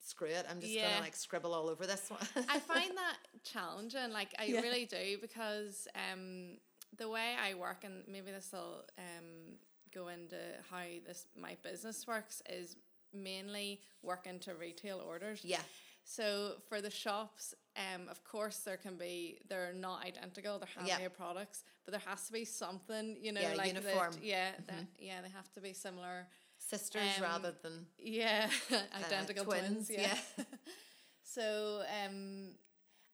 [0.00, 0.88] screw it, I'm just Yeah.
[0.88, 2.26] gonna like scribble all over this one?
[2.48, 4.12] I find that challenging.
[4.14, 4.62] Like I Yeah.
[4.62, 6.56] really do because um
[6.96, 9.58] the way I work and maybe this will um
[9.94, 10.36] go into
[10.70, 12.76] how this my business works is
[13.12, 15.40] mainly working to retail orders.
[15.44, 15.60] yeah,
[16.04, 20.58] So for the shops, um, of course there can be they're not identical.
[20.58, 20.92] They're Yeah.
[20.94, 24.12] handmade products, but there has to be something you know Yeah, like that- uniform.
[24.14, 24.24] Mm-hmm.
[24.24, 26.26] yeah, that, yeah, they have to be similar.
[26.60, 28.50] sisters Um, rather than Yeah,
[29.04, 29.86] identical twins.
[29.86, 30.18] twins, Yeah.
[31.22, 32.50] so um,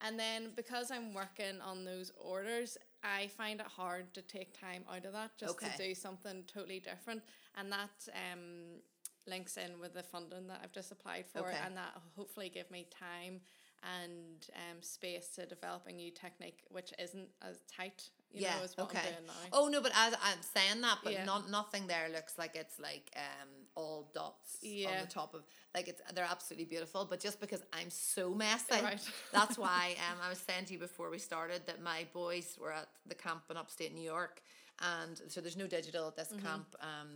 [0.01, 4.85] and then because I'm working on those orders, I find it hard to take time
[4.91, 5.71] out of that just Okay.
[5.77, 7.23] to do something totally different,
[7.57, 8.81] and that um
[9.27, 11.59] links in with the funding that I've just applied for, Okay.
[11.65, 13.41] and that hopefully give me time
[13.83, 18.65] and um space to develop a new technique which isn't as tight, you yeah, know,
[18.65, 18.99] as what okay.
[18.99, 19.33] I'm doing now.
[19.53, 21.25] Oh no, but as I'm saying that, but Yeah.
[21.25, 25.43] not nothing there looks like it's like um all dots on the top of
[25.75, 27.07] like it's they're absolutely beautiful.
[27.09, 29.01] But just because I'm so messy, Right.
[29.33, 32.73] that's why um I was saying to you before we started that my boys were
[32.73, 34.43] at the camp in upstate New York,
[34.81, 36.45] and so there's no digital at this Mm-hmm.
[36.45, 36.75] camp.
[36.81, 37.09] Um,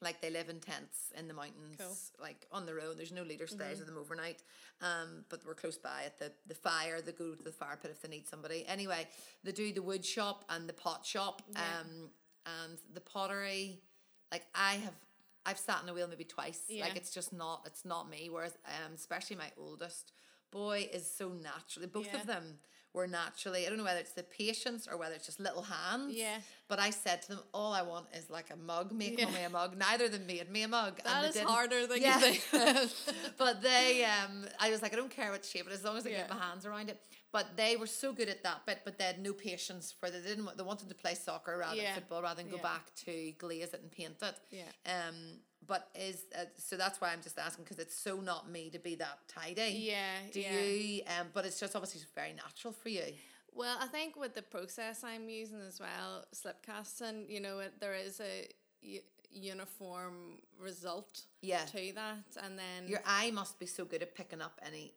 [0.00, 2.96] like they live in tents in the mountains, like on their own.
[2.96, 4.42] There's no leader stays with them overnight.
[4.80, 7.00] Um, but we're close by at the, the fire.
[7.00, 8.64] They go to the fire pit if they need somebody.
[8.68, 9.08] Anyway,
[9.42, 11.42] they do the wood shop and the pot shop.
[11.56, 12.10] Um,
[12.46, 13.80] and the pottery,
[14.30, 14.94] like I have,
[15.44, 16.62] I've sat in a wheel maybe twice.
[16.68, 16.84] Yeah.
[16.84, 18.28] Like it's just not, it's not me.
[18.30, 20.12] Whereas, um, especially my oldest
[20.50, 21.88] boy is so naturally.
[21.88, 22.20] Both Yeah.
[22.20, 22.58] of them
[22.98, 23.64] were naturally.
[23.64, 26.14] I don't know whether it's the patience or whether it's just little hands.
[26.14, 26.38] Yeah.
[26.68, 28.92] But I said to them, all I want is like a mug.
[28.92, 29.30] Make Yeah.
[29.30, 29.76] me a mug.
[29.78, 31.00] Neither of them made me a mug.
[31.04, 32.18] That they is harder than Yeah.
[32.26, 32.90] you think.
[33.38, 35.96] but they, um, I was like, I don't care what shape it is, as long
[35.96, 36.34] as I get Yeah.
[36.34, 37.00] my hands around it.
[37.30, 40.10] But they were so good at that bit, but they had no patience for.
[40.10, 40.44] They didn't.
[40.46, 41.94] want- They wanted to play soccer rather Yeah.
[41.94, 44.36] than football, rather than go back to glaze it and paint it.
[44.50, 44.64] Yeah.
[45.08, 45.40] Um.
[45.68, 48.78] But is uh, so that's why I'm just asking because it's so not me to
[48.78, 49.76] be that tidy.
[49.92, 50.60] Yeah, Do yeah.
[50.60, 51.02] you?
[51.06, 51.26] Um.
[51.34, 53.04] But it's just obviously very natural for you.
[53.54, 57.74] Well, I think with the process I'm using as well, slip casting, you know, it,
[57.80, 58.48] there is a
[58.82, 59.00] u-
[59.32, 61.64] uniform result Yeah.
[61.64, 62.36] to that.
[62.44, 64.94] And then, Your eye must be so good at picking up any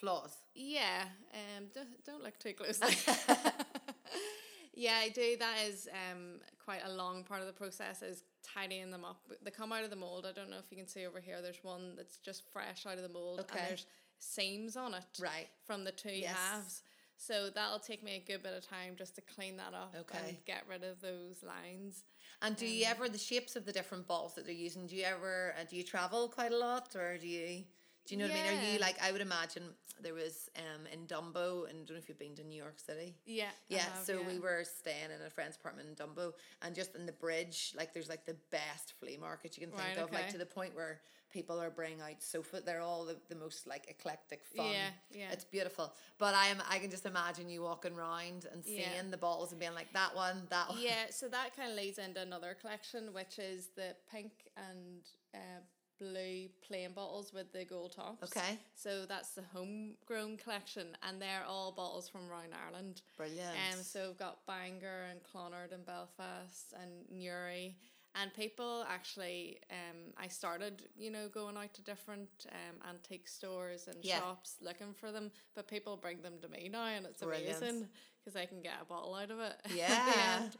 [0.00, 0.36] flaws.
[0.54, 2.88] yeah, um, don't, don't look too closely.
[4.74, 5.36] yeah, I do.
[5.38, 9.20] That is um, quite a long part of the process is tidying them up.
[9.42, 10.26] They come out of the mold.
[10.26, 11.40] I don't know if you can see over here.
[11.42, 13.58] There's one that's just fresh out of the mold, Okay.
[13.58, 13.86] and there's
[14.18, 15.48] seams on it, Right.
[15.64, 16.36] from the two Yes.
[16.36, 16.82] halves.
[17.16, 20.18] So that'll take me a good bit of time just to clean that up Okay.
[20.18, 22.04] and get rid of those lines.
[22.40, 24.86] And do Um, you ever the shapes of the different balls that they're using?
[24.88, 27.64] Do you ever uh, do you travel quite a lot, or do you
[28.06, 28.58] do you know what I mean?
[28.58, 29.62] Are you like I would imagine
[30.02, 32.78] there was um in Dumbo, and I don't know if you've been to New York
[32.80, 33.14] City.
[33.24, 33.46] Yeah.
[33.68, 34.26] Yeah, have, so yeah.
[34.26, 37.92] we were staying in a friend's apartment in Dumbo, and just in the bridge, like
[37.94, 40.74] there's like the best flea market you can think Right, of, like to the point
[40.74, 41.00] where
[41.32, 42.60] people are bringing out sofa.
[42.64, 44.66] They're all the, the most like eclectic fun.
[44.70, 45.32] Yeah, yeah.
[45.32, 49.02] It's beautiful, but I am I can just imagine you walking around and seeing Yeah.
[49.10, 50.78] the balls and being like that one, that one.
[50.80, 55.02] Yeah, so that kind of leads into another collection, which is the pink and
[55.34, 55.60] uh,
[55.98, 58.24] blue plain bottles with the gold tops.
[58.36, 58.58] Okay.
[58.74, 63.02] So that's the homegrown collection, and they're all bottles from around Ireland.
[63.16, 63.56] Brilliant.
[63.72, 67.76] Um, so we've got Bangor and Clonard and Belfast and Newry.
[68.14, 73.88] And people actually, um, I started, you know, going out to different um, antique stores
[73.88, 74.18] and Yeah.
[74.18, 77.62] shops looking for them, but people bring them to me now, and it's Brilliant.
[77.62, 77.88] amazing
[78.22, 79.54] because I can get a bottle out of it.
[79.74, 80.42] Yeah.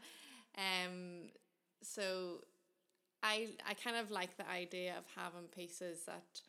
[0.55, 1.29] Um,
[1.81, 2.41] so
[3.23, 6.41] I I kind of like the idea of having pieces that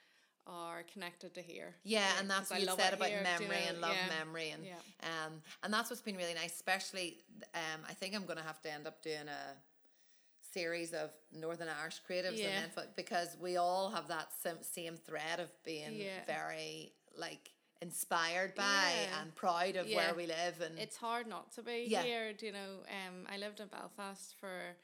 [0.46, 1.74] are connected to here.
[1.84, 3.68] Yeah, Like, and that's 'cause I what you said about here, do you memory know?
[3.70, 4.08] and love Yeah.
[4.08, 4.80] memory and Yeah.
[5.02, 8.70] um and that's what's been really nice, especially um I think I'm gonna have to
[8.70, 9.56] end up doing a
[10.52, 12.48] series of Northern Irish creatives Yeah.
[12.48, 16.24] and then because we all have that same, same thread of being Yeah.
[16.26, 21.62] very like inspired by and proud of where we live and it's hard not to
[21.62, 22.32] be here.
[22.32, 22.82] Do you know?
[22.88, 24.76] Um, I lived in Belfast for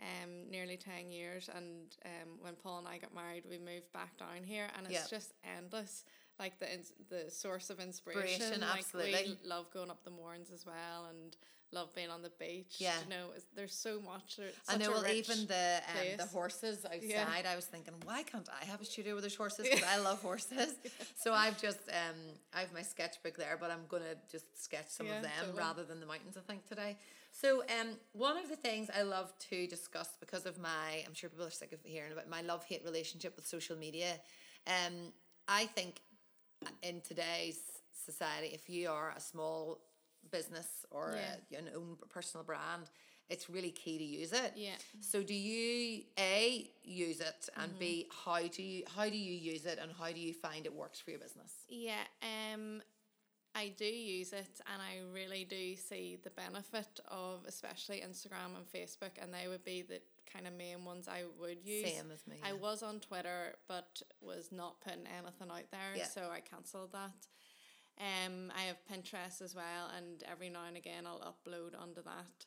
[0.00, 4.16] um nearly ten years, and um, when Paul and I got married, we moved back
[4.18, 5.18] down here, and it's Yeah.
[5.18, 6.04] just endless.
[6.38, 6.66] Like the
[7.08, 8.28] the source of inspiration.
[8.42, 9.38] Inspiration, like absolutely.
[9.42, 11.34] we love going up the Mournes as well, and
[11.72, 12.76] love being on the beach.
[12.78, 12.92] Yeah.
[13.02, 14.36] you know, there's so much.
[14.36, 17.00] There, I know, well, even the um, the horses outside.
[17.02, 17.26] Yeah.
[17.50, 19.66] I was thinking, why can't I have a studio where there's horses?
[19.66, 20.74] Because I love horses.
[21.16, 22.16] So I've just um,
[22.54, 25.58] I have my sketchbook there, but I'm gonna just sketch some Yeah, of them totally.
[25.58, 26.36] rather than the mountains.
[26.36, 26.98] I think today.
[27.40, 31.28] So um, one of the things I love to discuss because of my, I'm sure
[31.28, 34.12] people are sick of hearing about my love hate relationship with social media.
[34.66, 35.12] Um,
[35.46, 36.00] I think
[36.82, 37.60] in today's
[37.92, 39.80] society, if you are a small
[40.32, 41.36] business or Yeah.
[41.52, 42.88] a, an own personal brand,
[43.28, 44.52] it's really key to use it.
[44.56, 44.76] Yeah.
[45.00, 47.78] So do you a use it and Mm-hmm.
[47.78, 50.72] b how do you how do you use it and how do you find it
[50.74, 51.52] works for your business?
[51.68, 52.82] Yeah, um,
[53.56, 58.66] I do use it, and I really do see the benefit of especially Instagram and
[58.66, 61.86] Facebook, and they would be the kind of main ones I would use.
[61.86, 62.54] Same as me, I yeah.
[62.54, 66.04] was on Twitter, but was not putting anything out there, Yeah.
[66.04, 67.26] so I cancelled that.
[67.98, 72.44] Um, I have Pinterest as well, and every now and again I'll upload onto that.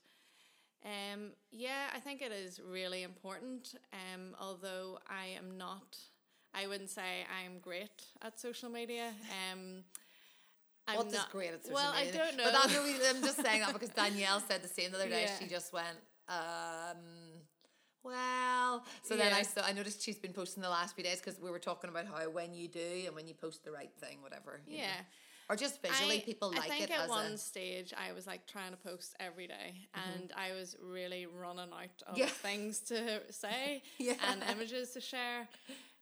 [0.86, 3.74] Um, yeah, I think it is really important.
[3.92, 5.98] Um, although I am not,
[6.54, 9.12] I wouldn't say I'm great at social media.
[9.52, 9.84] Um,
[10.90, 12.14] I'm What does great at social well, media?
[12.14, 12.44] I don't know.
[12.46, 15.10] But that's the reason- I'm just saying that because Danielle said the same the other
[15.10, 15.24] day.
[15.24, 15.40] Yeah.
[15.40, 15.98] She just went,
[16.28, 16.98] um,
[18.04, 18.84] well.
[19.04, 21.52] So then I saw I noticed she's been posting the last few days because we
[21.52, 24.62] were talking about how when you do and when you post the right thing, whatever.
[24.68, 24.84] you know.
[24.84, 25.02] Yeah.
[25.50, 27.38] Or just visually, I- people I like think it at one a.
[27.38, 32.04] stage I was like trying to post every day, and I was really running out
[32.08, 32.28] of Yeah.
[32.28, 34.14] things to say Yeah.
[34.30, 35.48] and images to share.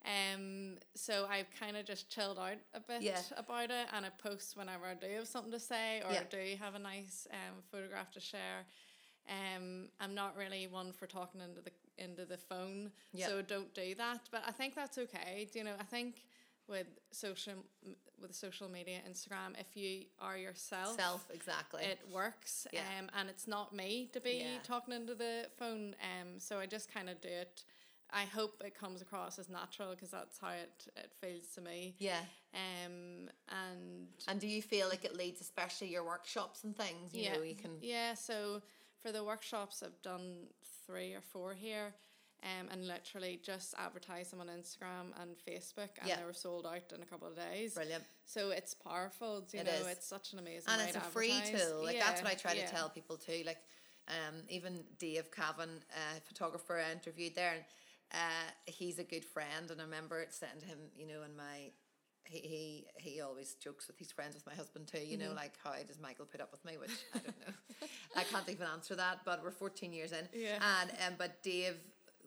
[0.06, 3.22] Um, so I've kind of just chilled out a bit Yeah.
[3.36, 6.24] about it, and I post whenever I do have something to say or Yeah.
[6.24, 8.66] do have a nice um photograph to share.
[9.30, 13.96] Um, I'm not really one for talking into the into the phone, so don't do
[13.96, 14.30] that.
[14.32, 15.50] But I think that's okay.
[15.52, 15.76] Do you know?
[15.80, 16.24] I think
[16.68, 17.66] with social
[18.22, 21.84] with social media, Instagram, if you are yourself, Self, exactly.
[21.84, 22.66] it works.
[22.72, 22.82] Yeah.
[23.00, 24.60] Um, and it's not me to be Yeah.
[24.64, 25.96] talking into the phone.
[26.02, 27.64] Um, so I just kind of do it.
[28.12, 31.96] I hope it comes across as natural because that's how it, it feels to me.
[32.00, 32.22] yeah.
[32.54, 37.14] Um, and And do you feel like it leads, especially your workshops and things?
[37.14, 37.72] You yeah, know, you can.
[37.82, 38.14] yeah.
[38.14, 38.62] So
[39.02, 40.48] for the workshops, I've done
[40.86, 41.94] three or four here.
[42.44, 46.18] Um, and literally just advertise them on Instagram and Facebook, and Yeah.
[46.18, 47.74] they were sold out in a couple of days.
[47.74, 48.04] Brilliant.
[48.26, 49.42] So it's powerful.
[49.42, 49.88] Do you It know, is.
[49.88, 51.68] it's such an amazing and way it's a free advertise.
[51.68, 51.84] tool.
[51.84, 52.68] Like that's what I try yeah.
[52.68, 53.42] to tell people too.
[53.44, 53.58] Like,
[54.08, 57.64] um, even Dave Cavan, uh, photographer I interviewed there, and
[58.14, 59.70] uh, he's a good friend.
[59.72, 61.72] And I remember saying to him, you know, in my
[62.26, 65.00] he, he he always jokes with he's friends with my husband too.
[65.00, 65.36] You know, Mm-hmm.
[65.38, 66.78] like how does Michael put up with me?
[66.78, 67.54] Which I don't know.
[68.18, 69.20] I can't even answer that.
[69.26, 70.28] But we're fourteen years in.
[70.34, 70.60] Yeah.
[70.82, 71.76] And um, but Dave.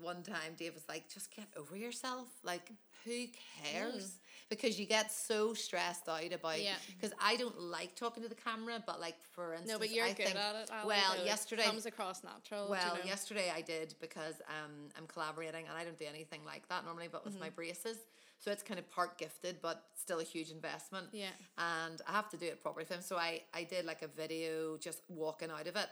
[0.00, 2.28] One time, Dave was like, "Just get over yourself.
[2.42, 2.70] Like,
[3.04, 3.26] who
[3.62, 4.16] cares?
[4.48, 6.54] Because you get so stressed out about.
[6.56, 6.64] Mm.
[6.64, 6.74] Yeah.
[7.00, 10.04] Because I don't like talking to the camera, but like for instance, No, but you're
[10.06, 10.70] I good think, at it.
[10.72, 11.24] Ally, well, though.
[11.24, 12.66] yesterday, it comes across natural.
[12.66, 13.00] do you well, know?
[13.04, 17.08] yesterday I did because um, I'm collaborating and I don't do anything like that normally,
[17.10, 17.42] but with Mm-hmm.
[17.44, 17.98] my braces.
[18.40, 21.08] So it's kind of part gifted, but still a huge investment.
[21.12, 21.26] Yeah.
[21.58, 23.02] And I have to do it properly for him.
[23.02, 25.90] So I, I did like a video just walking out of it.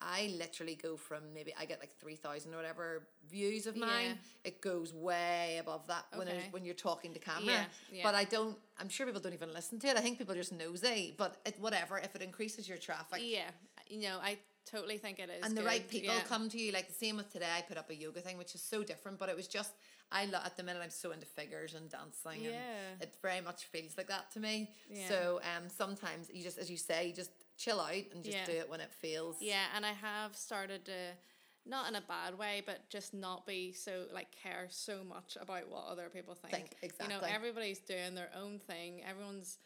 [0.00, 4.06] I literally go from maybe I get like 3,000 or whatever views of mine.
[4.10, 4.14] Yeah.
[4.44, 6.48] It goes way above that when, Okay.
[6.50, 7.44] when you're talking to camera.
[7.46, 8.02] Yeah, yeah.
[8.04, 9.96] But I don't, I'm sure people don't even listen to it.
[9.96, 11.14] I think people are just nosy.
[11.18, 13.50] But it, whatever, if it increases your traffic, yeah,
[13.88, 14.38] you know, I
[14.70, 15.44] totally think it is.
[15.46, 16.70] and the right people come to you.
[16.72, 19.18] Like the same with today, I put up a yoga thing, which is so different,
[19.18, 19.72] but it was just
[20.12, 22.52] I lo- at the minute I'm so into figures and dancing, Yeah.
[22.92, 24.70] and it very much feels like that to me.
[24.90, 25.08] Yeah.
[25.08, 28.46] So um, sometimes you just, as you say, you just chill out and just Yeah.
[28.46, 29.42] do it when it feels.
[29.42, 31.16] Yeah, and I have started to,
[31.66, 35.68] not in a bad way, but just not be so like care so much about
[35.68, 36.78] what other people think.
[36.78, 39.02] Think, You know, everybody's doing their own thing.
[39.04, 39.58] Everyone's,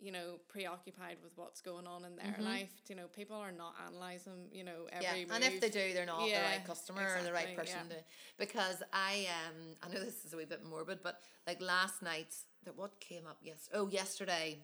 [0.00, 2.72] you know, preoccupied with what's going on in their life.
[2.88, 4.48] You know, people are not analyzing.
[4.50, 5.02] You know, Mm-hmm.
[5.02, 7.78] Yeah, every and if they do, they're not the right customer or the right person
[7.88, 7.96] yeah.
[7.96, 8.04] to.
[8.38, 12.34] Because I um, I know this is a wee bit morbid, but like last night,
[12.64, 13.38] that what came up?
[13.42, 14.58] Yes, oh, yesterday,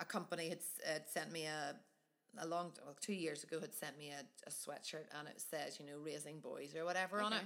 [0.00, 1.74] a company had, had sent me a
[2.40, 5.78] a long well, two years ago had sent me a, a sweatshirt and it says
[5.80, 7.42] you know raising boys or whatever on it.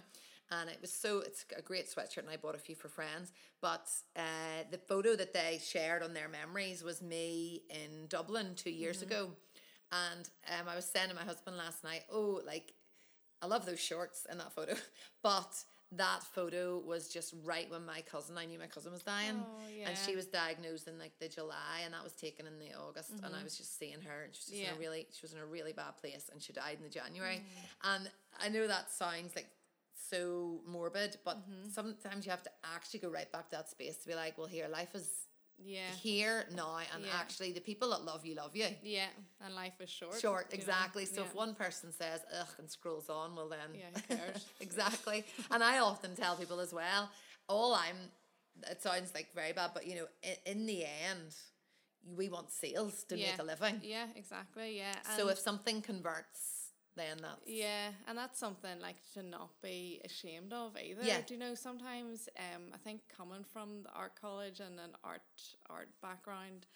[0.51, 3.33] And it was so it's a great sweatshirt and I bought a few for friends.
[3.63, 8.71] But uh, the photo that they shared on their memories was me in Dublin two
[8.71, 9.03] years Mm-hmm.
[9.03, 9.31] ago.
[9.93, 10.29] And
[10.61, 12.75] um, I was saying to my husband last night oh like
[13.43, 14.75] I love those shorts in that photo.
[15.23, 15.53] But
[15.97, 19.59] that photo was just right when my cousin I knew my cousin was dying Oh,
[19.87, 23.11] and she was diagnosed in like the July and that was taken in the August
[23.23, 24.77] and I was just seeing her and she was just in Mm-hmm.
[24.77, 27.43] A really she was in a really bad place and she died in the January
[27.43, 27.95] Mm.
[27.95, 29.49] and I know that sounds like
[30.11, 31.71] so morbid but Mm-hmm.
[31.71, 34.47] sometimes you have to actually go right back to that space to be like well
[34.47, 35.27] here life is
[35.59, 37.11] yeah, here now and Yeah.
[37.15, 39.09] actually the people that love you love you yeah,
[39.41, 40.21] and life is short.
[40.21, 40.63] short you know?
[40.63, 44.19] exactly so if one person says ugh and scrolls on well then Yeah,
[44.61, 47.11] exactly and I often tell people as well
[47.49, 47.97] all I'm
[48.71, 51.35] it sounds like very bad but you know in, in the end
[52.17, 54.77] we want sales to make a living Yeah, exactly.
[54.77, 54.95] Yeah.
[55.17, 56.52] so if something converts
[56.97, 61.03] then that's Yeah, and that's something like to not be ashamed of either.
[61.03, 61.23] Yeah.
[61.27, 65.23] Do you know sometimes um I think coming from the art college and an art
[65.69, 66.67] art background,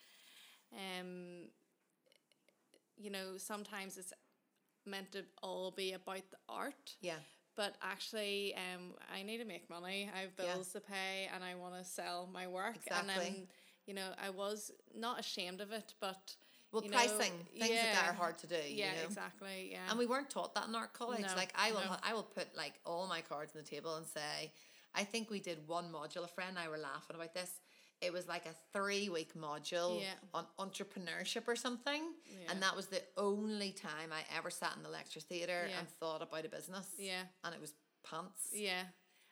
[0.73, 1.49] um
[2.97, 4.13] you know, sometimes it's
[4.87, 6.97] meant to all be about the art.
[7.01, 7.19] yeah
[7.57, 10.11] But actually, um, I need to make money.
[10.15, 10.57] I have Yeah.
[10.57, 12.79] bills to pay, and I want to sell my work.
[12.91, 13.11] And Exactly.
[13.11, 13.47] um,
[13.87, 16.37] you know, I was not ashamed of it, but
[16.77, 19.05] well you know, pricing things like that are hard to do Yeah, you know?
[19.07, 19.69] exactly.
[19.73, 21.23] Yeah, And we weren't taught that in art college.
[21.23, 21.97] No, like I will, no.
[22.03, 24.53] I will put like all my cards on the table and say,
[24.95, 26.25] I think we did one module.
[26.25, 27.51] A friend and I were laughing about this.
[28.03, 30.13] It was like a three week module Yeah.
[30.35, 32.51] on entrepreneurship or something, Yeah.
[32.51, 35.79] and that was the only time I ever sat in the lecture theatre Yeah.
[35.79, 36.87] and thought about a business.
[36.99, 37.23] Yeah.
[37.45, 37.73] and it was
[38.05, 38.51] pants.
[38.53, 38.83] yeah.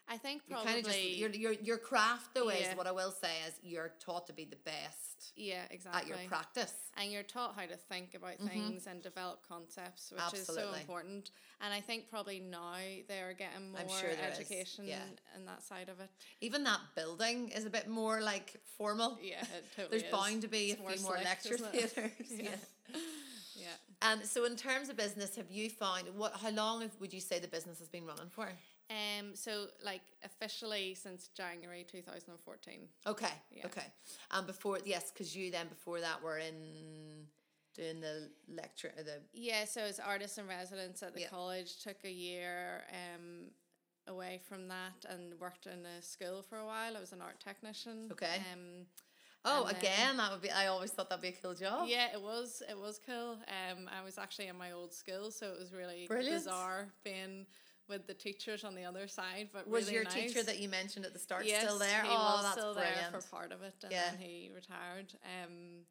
[0.09, 2.71] I think You probably kind of just your your your craft though Yeah.
[2.71, 6.01] is what I will say is you're taught to be the best yeah exactly.
[6.03, 6.75] at your practice.
[6.97, 8.49] and you're taught how to think about mm-hmm.
[8.49, 11.31] things and develop concepts, which is so important.
[11.61, 12.77] And I think probably now
[13.09, 14.99] they're getting more sure education yeah.
[15.37, 16.11] in that side of it.
[16.41, 19.19] Even that building is a bit more like formal.
[19.23, 19.43] Yeah,
[19.77, 20.11] totally There's is.
[20.11, 22.11] bound to be It's a few more lecture theatres.
[22.31, 22.51] yeah.
[22.89, 22.99] Yeah.
[23.57, 23.67] Yeah.
[24.03, 26.35] And so, in terms of business, have you found what?
[26.37, 28.49] How long have, would you say the business has been running for?
[28.91, 29.35] Um.
[29.35, 32.89] So, like officially since January two thousand and fourteen.
[33.07, 33.67] Okay, Yeah.
[33.67, 33.87] okay.
[34.31, 37.27] And before, yes, because you then before that were in
[37.75, 41.29] doing the lecture, uh, the Yeah, so as artist in residence at the Yeah.
[41.29, 43.51] college, took a year um,
[44.07, 46.97] away from that and worked in a school for a while.
[46.97, 48.11] I was an art technician.
[48.13, 48.37] Okay.
[48.53, 48.87] Um,
[49.47, 50.51] oh, then- again, that would be.
[50.51, 51.89] I always thought that'd be a cool job.
[51.89, 53.39] yeah, it was it was cool.
[53.49, 56.45] Um, I was actually in my old school, so it was really Brilliant.
[56.45, 57.47] bizarre being
[57.89, 59.49] with the teachers on the other side.
[59.53, 60.15] But Was really your nice.
[60.15, 62.03] teacher that you mentioned at the start yes, still there?
[62.03, 63.13] He oh, was that's still brilliant.
[63.13, 64.11] there for part of it, and Yeah.
[64.11, 65.13] then he retired.
[65.43, 65.85] Um,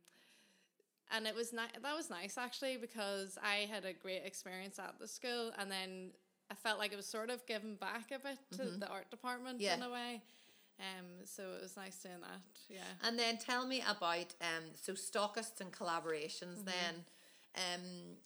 [1.11, 1.69] and it was nice.
[1.81, 6.11] That was nice actually because I had a great experience at the school, and then
[6.49, 9.57] I felt like it was sort of giving back a bit to the art department
[9.59, 9.63] Mm-hmm.
[9.65, 9.75] Yeah.
[9.75, 10.21] in a way.
[10.79, 12.41] Um, so it was nice doing that.
[12.67, 12.79] Yeah.
[13.07, 16.65] And then tell me about um so stockists and collaborations Mm-hmm.
[16.65, 17.05] then.
[17.55, 18.17] Um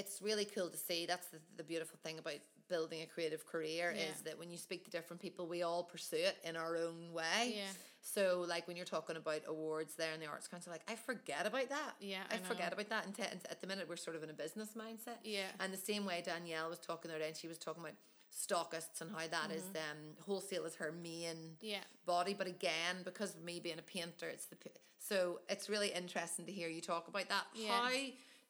[0.00, 1.06] it's really cool to see.
[1.06, 4.04] That's the, the beautiful thing about building a creative career Yeah.
[4.12, 7.12] is that when you speak to different people, we all pursue it in our own
[7.12, 7.54] way.
[7.56, 7.62] Yeah.
[8.02, 11.46] So, like when you're talking about awards there in the Arts Council, like I forget
[11.46, 11.92] about that.
[12.00, 13.04] Yeah, I, I forget about that.
[13.06, 15.18] And, te- and at the minute, we're sort of in a business mindset.
[15.24, 15.50] Yeah.
[15.60, 17.96] And the same way Danielle was talking there, and she was talking about
[18.32, 21.66] stockists and how that is um wholesale is her main Mm-hmm.
[21.66, 21.78] Yeah.
[22.06, 24.56] body but again because of me being a painter it's the
[25.00, 27.70] so it's really interesting to hear you talk about that Yeah.
[27.72, 27.90] how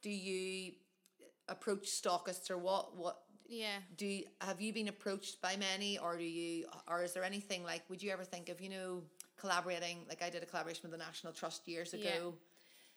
[0.03, 0.72] do you
[1.51, 3.16] approach stockists or what what
[3.48, 3.78] Yeah.
[3.96, 7.64] do you, have you been approached by many or do you or is there anything
[7.64, 9.03] like would you ever think of you know
[9.36, 12.03] collaborating like I did a collaboration with the National Trust years ago
[12.34, 12.46] Yeah.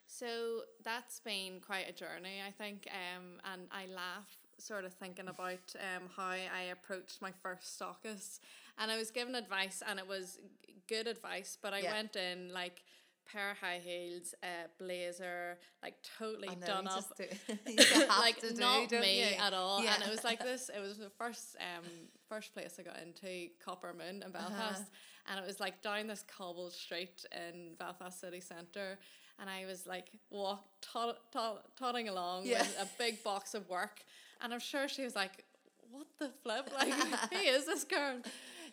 [0.06, 2.88] So that's been quite a journey, I think.
[2.92, 4.28] Um, and I laugh
[4.58, 8.40] sort of thinking about um, how I approached my first stockist.
[8.78, 10.40] And I was given advice, and it was
[10.88, 11.94] good advice, but I Yeah.
[11.94, 12.84] went in like
[13.32, 14.48] pair of high heels, uh,
[14.80, 17.04] blazer, like totally know, done up.
[17.18, 17.26] do-
[17.68, 19.36] you just have like to do, not me you?
[19.40, 19.84] at all.
[19.84, 19.96] Yeah.
[19.96, 20.70] And it was like this.
[20.76, 21.84] It was the first um
[22.30, 24.50] first place I got into Copper Moon in Uh-huh.
[24.50, 24.84] Belfast,
[25.30, 28.98] and it was like down this cobbled street in Belfast city centre,
[29.40, 32.60] and I was like walk tot, tot, totting along Yeah.
[32.62, 34.02] with a big box of work,
[34.42, 35.44] and I'm sure she was like.
[35.92, 36.72] What the flip?
[36.74, 38.16] Like, who is this girl?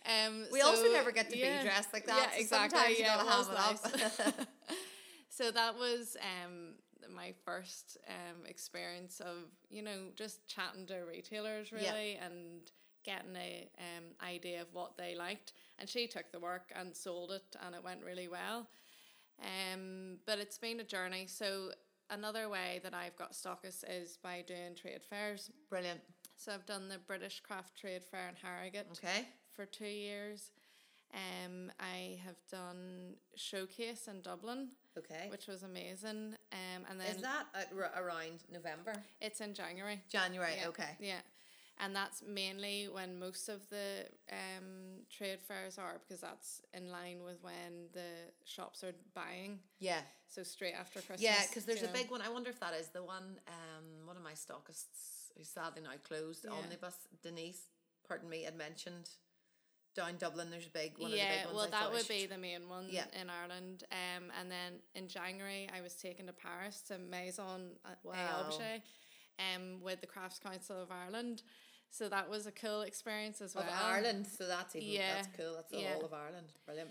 [0.06, 2.78] Um, We also never get to be dressed like that, Yeah, so exactly.
[2.78, 4.32] sometimes you yeah, gotta have it up.
[4.32, 4.34] nice.
[5.28, 6.74] so that was um
[7.14, 9.36] my first um experience of
[9.68, 11.92] you know just chatting to retailers Yeah.
[11.92, 12.70] really and
[13.04, 17.30] getting a um idea of what they liked and she took the work and sold
[17.32, 18.68] it and it went really well
[19.42, 21.70] um but it's been a journey so
[22.10, 26.00] another way that I've got stockists is by doing trade fairs brilliant
[26.36, 30.50] so I've done the British Craft Trade Fair in Harrogate okay for two years.
[31.12, 36.36] Um, I have done showcase in Dublin, okay which was amazing.
[36.52, 40.00] Um, and then is that at, r- around November it's in January.
[40.08, 41.20] January Yeah, okay Yeah.
[41.82, 47.24] And that's mainly when most of the um, trade fairs are because that's in line
[47.24, 49.58] with when the shops are buying.
[49.78, 51.22] yeah So straight after Christmas.
[51.22, 51.92] Yeah, because there's a know.
[51.92, 52.20] big one.
[52.22, 53.40] I wonder if that is the one.
[53.48, 56.44] Um, one of my stockists who's sadly now closed.
[56.44, 56.52] Yeah.
[56.52, 57.62] Omnibus Denise,
[58.06, 59.08] pardon me, had mentioned
[59.94, 60.50] down Dublin.
[60.50, 61.06] There's a big one.
[61.06, 63.04] of the yeah, big ones well, I that would be the main one Yeah.
[63.20, 63.84] in Ireland.
[63.90, 68.46] Um, and then in January, I was taken to Paris to Maison uh, Wow.
[68.46, 68.82] Objet,
[69.38, 71.42] um, with the Crafts Council of Ireland.
[71.90, 73.64] So that was a cool experience as well.
[73.64, 73.70] of.
[73.82, 74.26] Ireland.
[74.26, 75.54] So that's even Yeah, that's cool.
[75.56, 75.94] That's yeah.
[75.96, 76.52] all of Ireland.
[76.64, 76.90] Brilliant.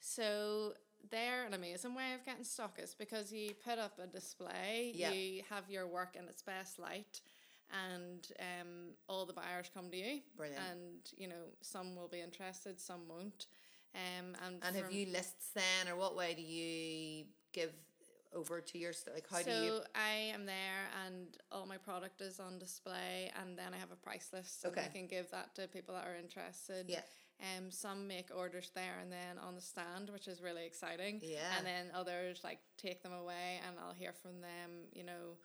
[0.00, 0.74] So
[1.10, 5.12] they're an amazing way of getting stockists because you put up a display, Yeah.
[5.12, 7.20] you have your work in its best light,
[7.72, 8.68] and um,
[9.08, 10.20] all the buyers come to you.
[10.36, 10.60] Brilliant.
[10.70, 13.46] And you know, some will be interested, some won't.
[13.94, 17.72] Um, and And have you lists then, or what way do you give
[18.32, 19.26] over to your like?
[19.28, 19.70] How so do you?
[19.70, 23.90] So I am there, and all my product is on display, and then I have
[23.90, 26.86] a price list, and I can give that to people that are interested.
[26.88, 27.00] Yeah.
[27.56, 31.22] Um, some make orders there and then on the stand, which is really exciting.
[31.22, 31.38] Yeah.
[31.56, 34.70] And then others like take them away, and I'll hear from them.
[34.92, 35.38] You know,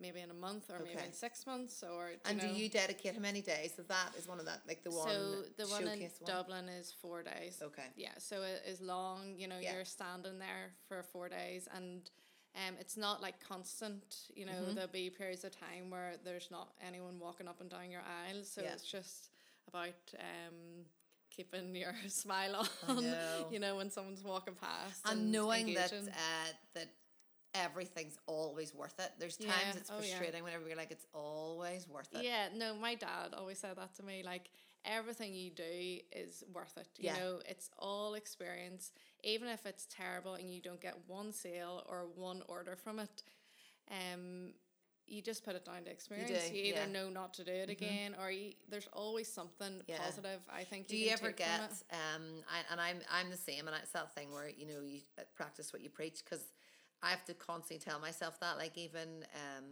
[0.00, 1.06] maybe in a month or maybe Okay.
[1.06, 4.10] in six months, or And know, do you dedicate how many days of that?
[4.18, 5.08] Is one of that like the one?
[5.08, 6.26] so the one in one?
[6.26, 7.60] Dublin is four days.
[7.62, 7.86] Okay.
[7.96, 9.34] Yeah, so it is long.
[9.36, 9.74] You know, Yeah.
[9.74, 12.10] you're standing there for four days, and
[12.54, 14.28] um, it's not like constant.
[14.34, 14.74] You know, Mm-hmm.
[14.74, 18.48] there'll be periods of time where there's not anyone walking up and down your aisles.
[18.50, 18.72] So Yeah.
[18.74, 19.30] it's just
[19.68, 20.84] about um,
[21.30, 22.56] keeping your smile
[22.88, 23.02] on.
[23.02, 23.48] know.
[23.50, 26.88] You know, when someone's walking past, and knowing that uh, that
[27.54, 29.10] everything's always worth it.
[29.18, 30.16] There's times Yeah, it's oh, yeah.
[30.16, 32.24] frustrating whenever you're like it's always worth it.
[32.24, 34.22] Yeah, no, my dad always said that to me.
[34.24, 34.50] Like
[34.84, 36.88] everything you do is worth it.
[36.98, 37.16] You Yeah.
[37.16, 38.92] know, it's all experience.
[39.22, 43.22] Even if it's terrible and you don't get one sale or one order from it,
[43.90, 44.52] um,
[45.06, 46.48] you just put it down to experience.
[46.48, 46.82] do, you either yeah.
[46.84, 46.92] Mm-hmm.
[46.92, 49.98] know not to do it again, or you, there's always something Yeah.
[49.98, 50.40] positive.
[50.50, 50.86] I think.
[50.88, 54.14] Do you, you ever get um I, and I'm I'm the same and it's that
[54.14, 56.44] thing where you know you uh, practice what you preach because
[57.02, 58.56] I have to constantly tell myself that.
[58.58, 59.64] Like even um,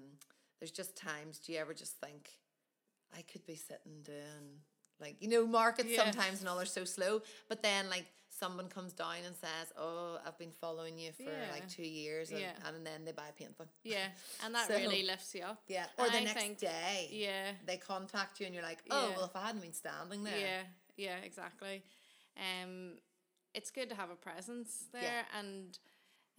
[0.59, 1.39] there's just times.
[1.39, 2.31] Do you ever just think
[3.17, 4.61] I could be sitting doing
[5.01, 8.93] like you know markets sometimes and all are so slow, but then like someone comes
[8.93, 11.51] down and says, "Oh, I've been following you for Yeah.
[11.53, 12.53] like two years," and, Yeah.
[12.67, 13.69] and then they buy a painting.
[13.85, 14.07] Yeah,
[14.45, 15.63] and that So- really lifts you up.
[15.69, 18.79] Yeah, or And the I next think- day, Yeah, they contact you and you're like,
[18.91, 19.17] "Oh, Yeah.
[19.17, 20.63] well, if I hadn't been standing there, yeah,
[20.97, 21.83] yeah, exactly.
[22.37, 22.99] Um,
[23.55, 25.79] it's good to have a presence there, and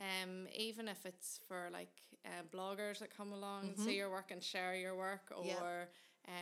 [0.01, 4.31] um, even if it's for like uh, bloggers that come along and see your work
[4.31, 5.47] and share your work, or Mm-hmm.
[5.47, 5.85] Yeah.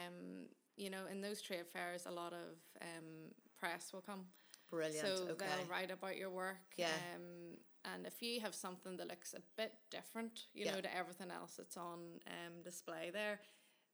[0.07, 0.47] um,
[0.78, 4.26] you know, in those trade fairs, a lot of um, press will come.
[4.70, 6.74] brilliant." So okay, they'll write about your work.
[6.78, 6.88] Yeah.
[7.16, 7.57] Um,
[7.93, 10.76] and if you have something that looks a bit different, you Yeah.
[10.76, 13.39] know, to everything else that's on um, display there,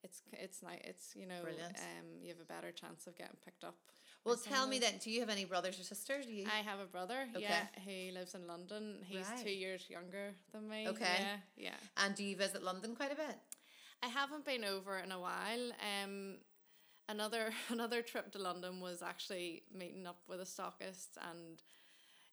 [0.03, 1.78] it's it's like it's you know Brilliant.
[1.78, 3.78] um you have a better chance of getting picked up.
[4.26, 6.26] Well, tell me then, do you have any brothers or sisters?
[6.26, 6.45] Do you?
[6.47, 7.41] I have a brother, Okay.
[7.43, 8.97] yeah, who lives in London.
[9.05, 9.43] He's Right.
[9.43, 10.88] two years younger than me.
[10.88, 11.17] Okay.
[11.19, 11.76] Yeah, yeah.
[11.97, 13.38] and do you visit London quite a bit?
[14.03, 15.71] I haven't been over in a while.
[16.03, 16.38] Um,
[17.07, 21.61] another another trip to London was actually meeting up with a stockist, and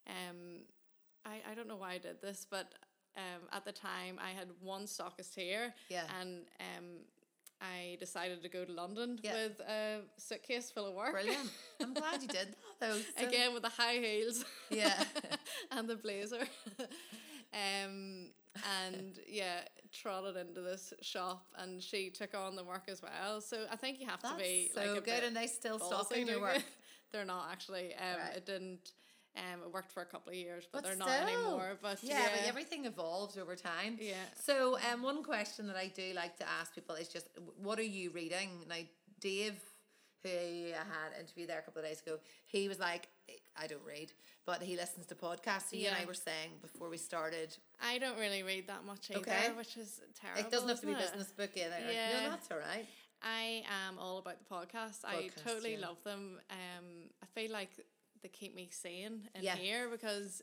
[0.08, 0.62] um,
[1.24, 2.72] I I don't know why I did this, but
[3.16, 6.04] um, at the time I had one stockist here, Yeah.
[6.20, 6.86] and um,
[7.62, 9.34] I decided to go to London Yeah.
[9.34, 11.12] with a suitcase full of work.
[11.12, 11.48] Brilliant.
[11.80, 12.56] I'm glad you did that.
[12.80, 12.98] Though.
[12.98, 14.44] So- Again with the high heels.
[14.70, 15.04] Yeah.
[15.70, 16.44] and the blazer.
[17.54, 18.28] um
[18.84, 19.60] and yeah,
[19.92, 23.40] trotted into this shop and she took on the work as well.
[23.40, 25.86] So I think you have That's to be so like good, and they still ballsy
[25.86, 26.62] stopping your work.
[27.12, 27.94] They're not actually.
[27.94, 28.36] Um, Right.
[28.36, 28.92] it didn't.
[29.36, 31.78] Um, it worked for a couple of years, but, But they're not anymore.
[31.80, 33.96] But yeah, yeah, but everything evolves over time.
[33.98, 34.14] Yeah.
[34.34, 37.82] So, um, one question that I do like to ask people is just, what are
[37.82, 38.50] you reading?
[38.68, 38.76] Now,
[39.20, 39.58] Dave,
[40.22, 43.08] who I had interviewed there a couple of days ago, he was like,
[43.56, 44.12] I don't read,
[44.44, 45.70] but he listens to podcasts.
[45.70, 46.06] So you and I Yeah.
[46.06, 49.50] were saying before we started, I don't really read that much either, Okay.
[49.52, 50.40] which is terrible.
[50.40, 50.98] it doesn't have to be it?
[50.98, 51.78] business book either.
[51.90, 52.24] Yeah.
[52.24, 52.86] No, that's all right.
[53.22, 55.04] I am all about the podcast.
[55.04, 55.86] I totally yeah.
[55.86, 56.40] love them.
[56.50, 57.70] Um, I feel like
[58.22, 59.56] they keep me sane in Yeah.
[59.56, 60.42] here because,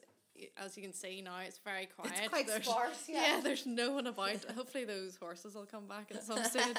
[0.57, 2.13] as you can see now, it's very quiet.
[2.19, 3.39] It's quite There's- sparse, yeah.
[3.43, 4.43] there's no one about.
[4.55, 6.77] Hopefully, those horses will come back at some stage.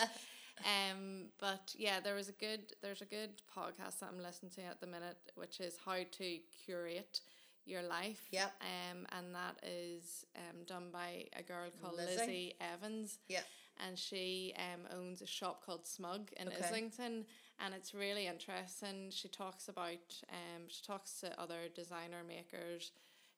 [0.64, 2.60] Um, but yeah, there was a good.
[2.82, 6.38] There's a good podcast that I'm listening to at the minute, which is how to
[6.66, 7.20] curate
[7.64, 8.26] your life.
[8.30, 8.52] Yep.
[8.60, 12.16] Um, and that is um done by a girl called Lizzie.
[12.18, 13.40] Lizzie Evans Yeah.
[13.86, 16.56] and she um, owns a shop called Smug in Okay.
[16.64, 17.26] Islington,
[17.64, 19.10] and it's really interesting.
[19.10, 22.92] She talks about um, she talks to other designer makers,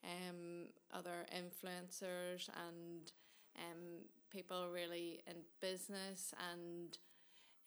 [0.05, 3.11] um, other influencers, and
[3.59, 6.97] um, people really in business and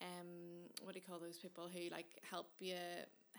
[0.02, 2.74] um, what do you call those people who like help you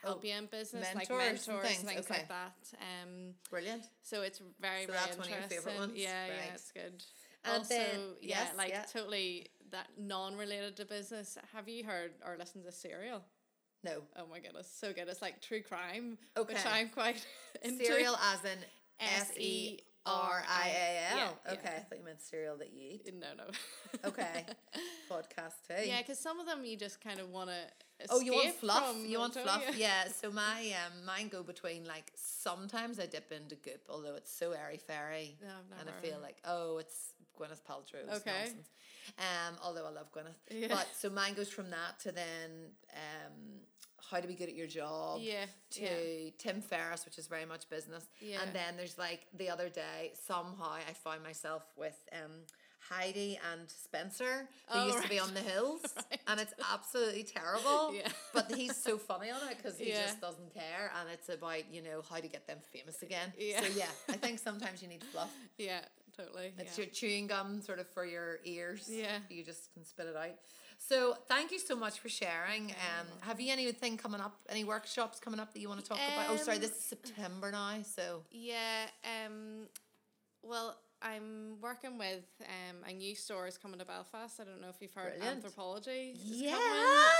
[0.01, 2.13] help Oh, you in business like mentors and things, things, okay.
[2.19, 3.83] like that um Brilliant.
[4.01, 5.93] so it's very So very that's one of your interesting favourite ones?
[5.95, 6.31] yeah Right.
[6.47, 7.03] yeah it's good
[7.45, 8.85] And also then- yeah yes, like yeah.
[8.91, 13.21] totally that non-related to business have you heard or listened to serial
[13.83, 14.03] No.
[14.17, 16.69] oh my goodness so good it's like true crime which Okay.
[16.69, 17.25] i'm quite
[17.63, 18.59] into Cereal as in
[18.99, 21.17] S E R I A L.
[21.17, 21.51] Yeah, yeah.
[21.53, 23.13] Okay, I thought you meant cereal that you eat.
[23.13, 23.43] no no
[24.09, 24.45] Okay.
[25.11, 25.85] Podcast too.
[25.87, 27.55] yeah because some of them you just kind of want to
[28.09, 28.95] Oh, you want fluff?
[29.05, 29.63] you want fluff?
[29.75, 30.05] Yeah.
[30.21, 34.51] So my um, mine go between like sometimes I dip into goop, although it's so
[34.51, 35.47] airy fairy, No,
[35.79, 38.03] and I feel like oh, it's Gwyneth Paltrow.
[38.07, 38.31] It's Okay.
[38.39, 38.67] nonsense.
[39.17, 40.67] Um, although I love Gwyneth, Yeah.
[40.69, 43.61] but so mine goes from that to then um,
[44.09, 45.19] how to be good at your job.
[45.21, 46.29] Yeah, To yeah.
[46.37, 48.05] Tim Ferriss, which is very much business.
[48.21, 48.41] Yeah.
[48.41, 52.31] And then there's like the other day somehow I found myself with um.
[52.89, 56.21] Heidi and Spencer, who Oh, used to be on the hills, Right.
[56.27, 57.91] and it's absolutely terrible.
[57.93, 58.07] Yeah.
[58.33, 60.03] But he's so funny on it because he Yeah.
[60.05, 63.33] just doesn't care, and it's about you know how to get them famous again.
[63.37, 63.61] Yeah.
[63.61, 65.33] So yeah, I think sometimes you need to fluff.
[65.57, 65.81] yeah
[66.17, 66.83] totally It's yeah.
[66.85, 68.89] your chewing gum sort of for your ears.
[68.91, 69.19] Yeah.
[69.29, 70.31] You just can spit it out.
[70.79, 72.71] So thank you so much for sharing.
[72.71, 74.35] Um, have you anything coming up?
[74.49, 76.27] Any workshops coming up that you want to talk about?
[76.29, 77.81] Oh, sorry, Um, this is September now.
[77.83, 78.85] So Yeah,
[79.25, 79.67] um,
[80.43, 84.39] well, I'm working with um, a new store is coming to Belfast.
[84.39, 85.43] I don't know if you've heard Brilliant.
[85.43, 86.13] Anthropologie.
[86.23, 86.57] yeah,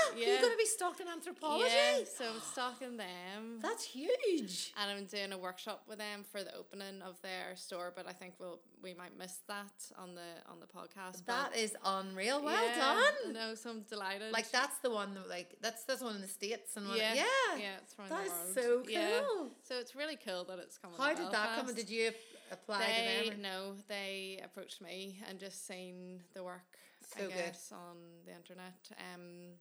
[0.08, 0.24] coming.
[0.26, 1.66] you're going to be stuck in Anthropologie.
[1.68, 3.60] Yeah, so I'm stalking them.
[3.62, 4.72] That's huge.
[4.80, 8.12] and I'm doing a workshop with them for the opening of their store, but I
[8.12, 11.24] think we'll we might miss that on the on the podcast.
[11.26, 12.42] That is unreal.
[12.42, 12.76] Well yeah,
[13.24, 13.32] done.
[13.32, 14.32] No, so I'm delighted.
[14.32, 15.14] Like that's the one.
[15.14, 16.96] that, Like that's that's one in the states and one.
[16.96, 17.24] yeah, Yeah,
[17.58, 19.20] yeah, it's from That is so Yeah.
[19.28, 19.50] cool.
[19.62, 20.96] So it's really cool that it's coming.
[20.98, 21.66] How did that come?
[21.66, 21.76] Belfast.
[21.76, 22.10] Did you
[22.50, 23.42] apply They to them?
[23.42, 26.76] no, they approached me and just seen the work.
[27.14, 27.34] So I good.
[27.34, 27.96] guess on
[28.26, 28.90] the internet.
[29.14, 29.54] Um,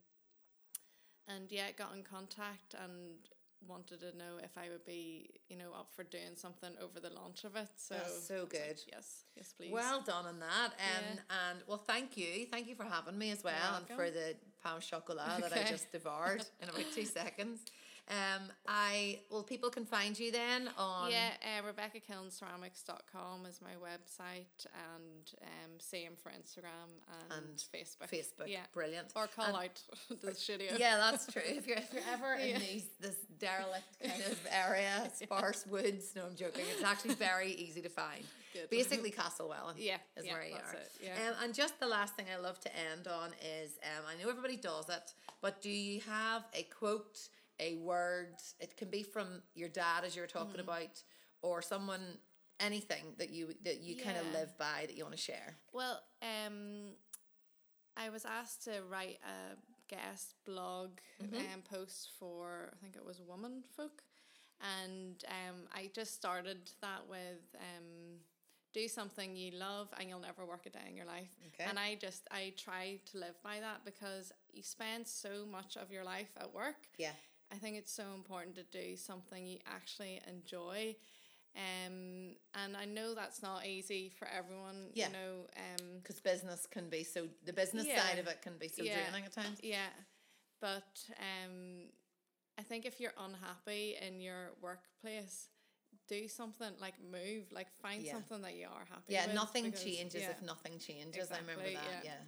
[1.27, 3.17] and yeah, got in contact and
[3.67, 7.09] wanted to know if I would be, you know, up for doing something over the
[7.09, 7.69] launch of it.
[7.75, 8.79] So That's so was like, good.
[8.91, 9.71] yes, yes, please.
[9.71, 10.67] Well done on that.
[10.73, 10.73] Um,
[11.15, 11.49] Yeah.
[11.51, 12.45] And well, thank you.
[12.51, 15.91] Thank you for having me as well and for the pain chocolat that I just
[15.91, 17.61] devoured in about two seconds.
[18.09, 21.61] Um, I well, people can find you then on yeah, uh,
[22.41, 26.89] RebeccaKillenceramics.com is my website, and um, same for Instagram
[27.31, 28.09] and, And Facebook.
[28.09, 28.47] Facebook.
[28.47, 28.61] Yeah.
[28.73, 29.11] Brilliant.
[29.15, 29.81] Or call And- out
[30.21, 30.71] the studio.
[30.77, 31.41] Yeah, that's true.
[31.45, 32.59] If you're if you're ever in Yeah.
[32.59, 36.63] these this derelict kind of area, sparse woods, no, I'm joking.
[36.73, 38.23] It's actually very easy to find.
[38.53, 38.69] Good.
[38.69, 39.75] Basically, Castlewellan.
[39.77, 40.73] Yeah, is yeah, where you are.
[40.73, 41.11] it, yeah.
[41.29, 43.31] Um, and just the last thing I love to end on
[43.61, 47.19] is um, I know everybody does it, but do you have a quote,
[47.59, 48.35] a word?
[48.59, 50.61] It can be from your dad, as you were talking Mm-hmm.
[50.69, 51.03] about,
[51.41, 52.01] or someone,
[52.59, 55.55] anything that you that you kind of live by that you want to share.
[55.73, 56.95] Well, um,
[57.95, 59.55] I was asked to write a
[59.93, 60.89] guest blog
[61.21, 64.03] um, post for I think it was Woman Folk,
[64.61, 68.19] and um, I just started that with um,
[68.73, 71.29] do something you love and you'll never work a day in your life.
[71.47, 71.67] Okay.
[71.69, 75.91] And I just I try to live by that because you spend so much of
[75.91, 76.75] your life at work.
[76.97, 77.11] Yeah.
[77.51, 80.95] I think it's so important to do something you actually enjoy.
[81.55, 85.07] Um, and I know that's not easy for everyone, Yeah.
[85.07, 85.47] you know.
[85.55, 88.05] Um, Because business can be so the business Yeah.
[88.05, 89.01] side of it can be so Yeah.
[89.09, 89.59] draining at times.
[89.63, 89.89] yeah,
[90.59, 91.89] but um,
[92.59, 95.49] I think if you're unhappy in your workplace,
[96.07, 98.13] do something like move, like find Yeah.
[98.13, 99.13] something that you are happy.
[99.13, 101.31] Yeah, with nothing because- changes if nothing changes.
[101.31, 102.05] I remember Exactly, that.
[102.05, 102.21] Yeah.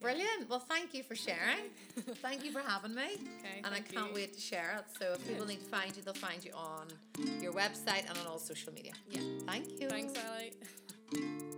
[0.00, 0.06] Yeah.
[0.06, 0.50] Brilliant.
[0.50, 1.70] Well, thank you for sharing.
[2.22, 3.02] thank you for having me.
[3.04, 4.14] Okay, and I can't you.
[4.14, 4.84] wait to share it.
[4.98, 6.88] So if people need to find you, they'll find you on
[7.40, 8.92] your website and on all social media.
[9.10, 9.20] Yeah.
[9.46, 9.88] Thank you.
[9.88, 10.50] Thanks, Ally.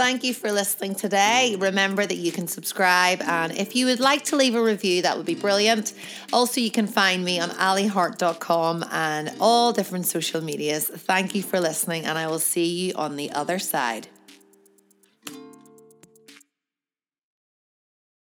[0.00, 1.56] Thank you for listening today.
[1.58, 5.18] Remember that you can subscribe, and if you would like to leave a review, that
[5.18, 5.92] would be brilliant.
[6.32, 10.86] Also, you can find me on allyharte.com and all different social medias.
[10.86, 14.08] Thank you for listening, and I will see you on the other side.